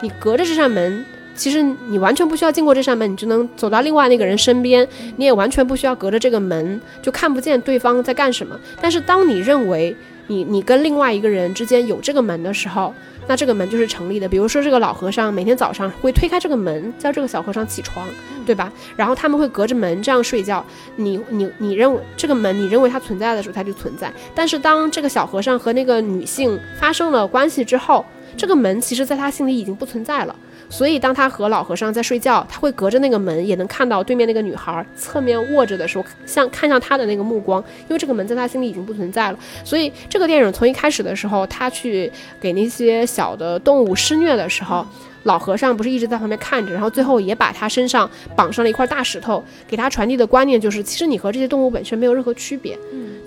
[0.00, 4.86] 你隔着这扇门，其实你完全不需要经过这扇门，你就能走到另外那个人身边，
[5.16, 8.58] 你也完全不需要隔着这个门就看不见对方在干什么。
[8.80, 9.94] 但是当你认为
[10.28, 12.94] 你你跟另外一个人之间有这个门的时候，
[13.28, 14.28] 那这个门就是成立的。
[14.28, 18.08] 比如说这个老和尚每天早上会推开这个门，叫这个小和尚起床。
[18.48, 18.72] 对吧？
[18.96, 20.64] 然后他们会隔着门这样睡觉。
[20.96, 24.10] 你你你认为这个门，你认为它存在的时候，它就存在。
[24.34, 28.02] 但是当这个小和尚和那个女性发生了关系之后，
[28.38, 30.34] 这个门其实在他心里已经不存在了。
[30.68, 37.62] 所以当他和老和尚在睡觉，他会隔着那个门也能看到对面那个女孩侧面卧着的时候，像看向他的那个目光。
[37.82, 39.38] 因为这个门在他心里已经不存在了。
[39.64, 42.10] 所以这个电影从一开始的时候，他去
[42.40, 44.86] 给那些小的动物施虐的时候。
[45.24, 52.78] 老和尚不是一直在旁边看着，然后最后也把他身上绑上了一块大石头，给他传递的观念就是，其实你和这些动物本身没有任何区别，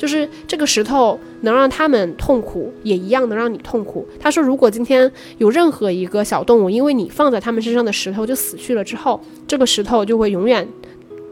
[0.01, 4.07] 就是这个石头能让他们痛苦，也一样能让你痛苦。
[4.19, 10.67] 他说，如果今天有任何一个小动物，因为你放在他们身上的石头就死去了之后，这个石头就会永远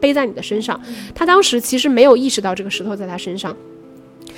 [0.00, 0.80] 背在你的身上。
[1.12, 3.56] 他当时其实没有意识到这个石头在他身上，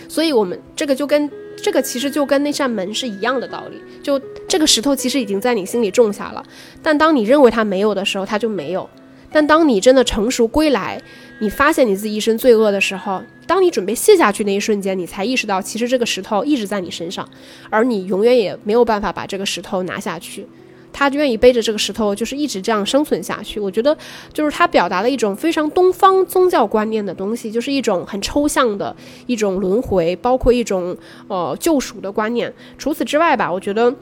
[0.08, 1.30] 所以我们这个就跟。
[1.54, 6.42] 这个其实就跟那扇门是一样的道理，就这个石头其实已经在你心里种下了，
[6.82, 8.88] 但当你认为它没有的时候，它就没有。
[9.30, 11.00] 但当你真的成熟归来，
[11.42, 17.28] 你发现你自己一身罪恶的时候，当你准备卸下去那一瞬间，你才意识到其实这个石头一直在你身上，
[17.68, 20.46] 而你永远也没有办法把这个石头拿下去。
[20.92, 23.58] 他愿意背着这个石头，就是一直这样生存下去。
[23.58, 23.96] 我觉得，
[24.32, 28.94] 就是他表达了一种非常东方宗教观念的东西，就是一种很抽象的
[29.26, 32.54] 一种轮回，包括一种呃救赎的观念。
[32.78, 33.92] 除此之外吧，我觉得。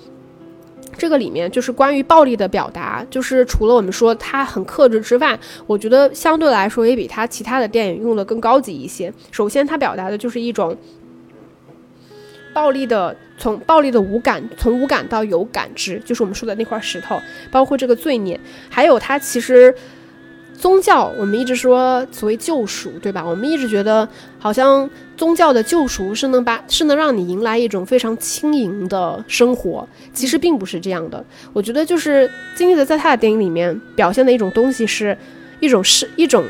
[1.00, 9.10] 这个里面就是关于暴力的表达，就是除了我们说他很克制之外，我觉得相对来说也比他其他的电影用的更高级一些。
[9.30, 10.76] 首先，他表达的就是一种
[12.52, 17.18] 暴力的，从暴力的无感，从无感到有感知，就是我们说的那块石头，
[17.50, 18.38] 包括这个罪孽，
[18.68, 19.74] 还有它其实。
[20.52, 23.24] 宗教，我们一直说所谓救赎，对吧？
[23.24, 24.06] 我们一直觉得
[24.38, 24.90] 好像
[25.20, 31.22] 宗教的救赎是能把是能让你迎来一种非常轻盈的生活，其实并不是这样的。
[31.52, 35.14] 我觉得就是金基德在他的电影里面表现的一种东西，是
[35.60, 36.42] 一种是一种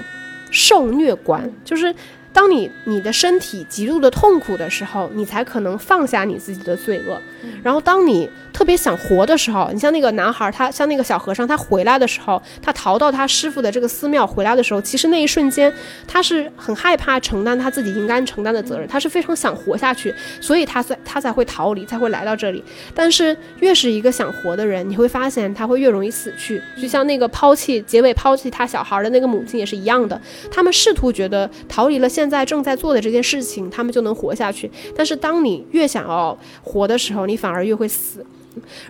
[0.53, 1.93] 受虐观，就是。
[2.33, 7.21] 当你你的身体极度的痛苦的时候，你才可能放下你自己的罪恶。
[7.63, 15.73] 然后，当你特别想活的时候，你像那个男孩，他像那个小和尚，他回来的时候，他逃到他师傅的这个寺庙回来的时候，其实那一瞬间，
[16.07, 22.63] 他是很害怕承担他自己应该承担的责任，他是非常想活下去，所以他才他才会逃离，才会来到这里。
[22.95, 26.63] 但是，越是一个想活的人，你会发现他会越容易死去。
[26.81, 30.21] 就像那个抛弃结尾抛弃他小孩的那个母亲也是一样的，
[30.51, 32.20] 他们试图觉得逃离了现。
[32.21, 34.71] 现在正在做的这件事情，他们就能活下去。
[34.95, 38.23] 但是，当你越想要活的时候，你反而越会死。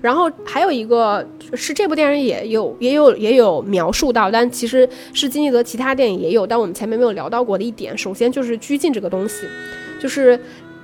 [0.01, 1.25] 然后还有一个
[1.55, 7.97] 是这部电影也有也有也有描述到，但其实是金基德其他电影也有，但我们前面没有聊到过的一点。
[7.97, 9.47] 首先就是拘禁这个东西，
[10.01, 10.37] 就是。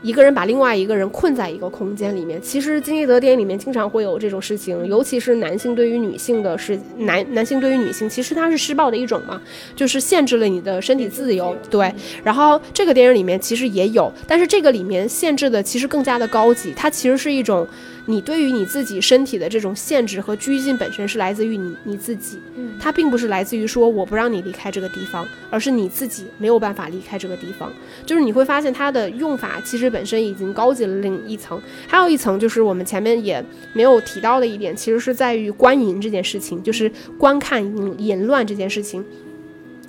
[0.02, 9.40] 一个人把另外一个人困在一个空间里面，其实金基德电影里面经常会有这种事情，尤其是男性对于女性的是男男性对于女性，其实它是施暴的一种嘛，
[9.74, 11.56] 就是限制了你的身体自由。
[11.68, 11.92] 对，
[12.22, 17.66] 然后这个电影里面其实也有，但是这个里面限制的其实更加的高级，它其实是一种。
[18.06, 22.38] 你对于你自己身体的这种限制和拘禁本身是来自于你你自己，
[22.80, 27.72] 它并不是来自于说我不让你离开这个地方，而是你自己没有办法离开这个地方。
[28.04, 39.04] 就是你会发现它的用法其实本身已经高级了另一层，还有一层就是我们前面也没有提到的一点，其实是在于观淫这件事情，就是观看淫淫乱这件事情。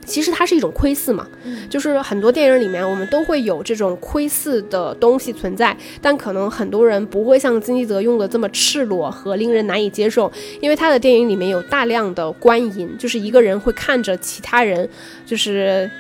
[0.08, 1.28] 其实它是一种窥视嘛，
[1.70, 10.32] 就是很多电影里面我们都会有这种窥视的东西存在，但可能很多人不会像金基泽用的这么赤裸和令人难以接受，
[10.62, 14.90] 因为他的电影里面有大量的观影，就是一个人会看着其他人，
[15.26, 15.92] 就是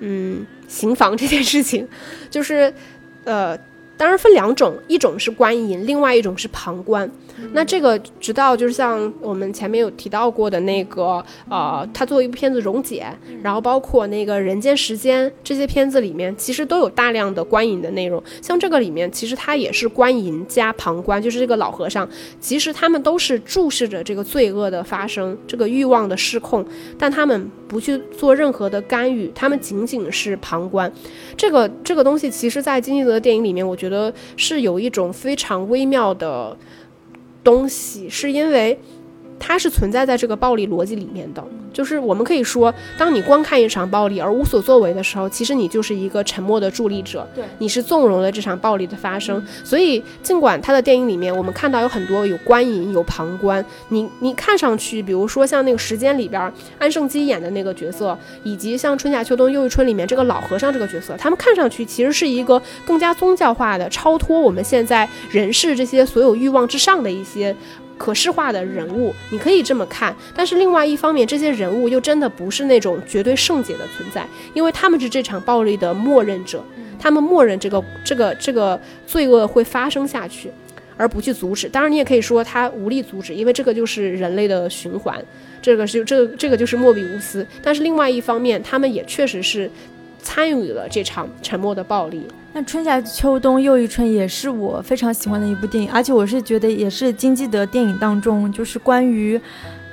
[0.00, 1.88] 嗯行房这件事情，
[2.28, 2.74] 就是
[3.24, 3.56] 呃。
[4.02, 7.08] 当然分两种，一种是观影，另外一种是旁观。
[7.52, 13.06] 那这个直到就是像我们前面有提到过的那个，呃，他作为一部片子《溶解》，
[13.44, 18.20] 然后包括那个《人间时间》这些片子里面，其实都有大量的观影的内容。
[18.40, 22.08] 像这个里面，其实它也是观影加旁观，就是这个老和尚，
[22.40, 26.66] 其实他们都是注视着这个罪恶的发生，这个欲望的失控，
[26.98, 30.92] 但他们不去做任何的干预，他们仅仅是旁观。
[31.36, 33.91] 这个这个东西，其实在金基德的电影里面，我觉得。
[33.92, 36.56] 得是有一种非常微妙的
[37.44, 38.76] 东西，是因为。
[39.44, 49.44] 它是存在在这个暴力逻辑里面的，就是我们可以说，当你观看一场暴力而无所作为的时候，其实你就是一个沉默的助力者，对，你是纵容了这场暴力的发生。
[49.64, 67.54] 所以，尽管他的电影里面我们看到有很多有观影、有旁观，你你看上去，比如说像那个时间里边安胜基演的那个角色，以及像春夏秋冬又一春里面这个老和尚这个角色，他们看上去其实是一个更加宗教化的、超脱我们现在人世这些所有欲望之上的一些。
[68.02, 76.64] 可视化的人物，你可以这么看，但是另外一方面，这些人物又真的不是那种绝对圣洁的存在，因为他们是这场暴力的默认者，
[76.98, 80.50] 他们默认这个这个这个罪恶会发生下去，
[80.96, 81.68] 而不去阻止。
[81.68, 85.24] 当然，你也可以说他无力阻止，因为这个就是人类的循环，
[85.60, 87.46] 这个是这这个就是莫比乌斯。
[87.62, 89.70] 但是另外一方面，他们也确实是
[90.22, 92.22] 参与了这场沉默的暴力。
[92.54, 99.40] 那春夏秋冬又一春也是我非常喜欢的一部电影，而且我是觉得也是金基德电影当中，就是关于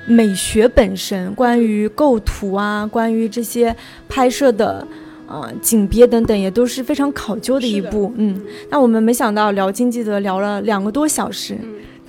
[0.05, 3.75] 美学本身、关于构图啊、关于这些
[4.07, 4.85] 拍摄的
[5.27, 8.13] 呃景别等等，也都是非常考究的一部。
[8.17, 11.57] 嗯，那我们没想到聊金基德聊了两个多小时。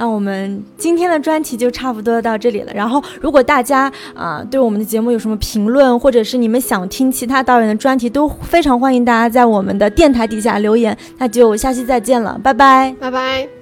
[0.01, 2.73] 那我们今天的专题就差不多到这里了。
[2.75, 10.97] 然后，如果大家啊对我们的节目有什么评论，或者是你们想听其他导演的专题，都非常欢迎大家在我们的电台底下留言。
[11.19, 13.60] 那就下期再见了，拜拜，拜拜。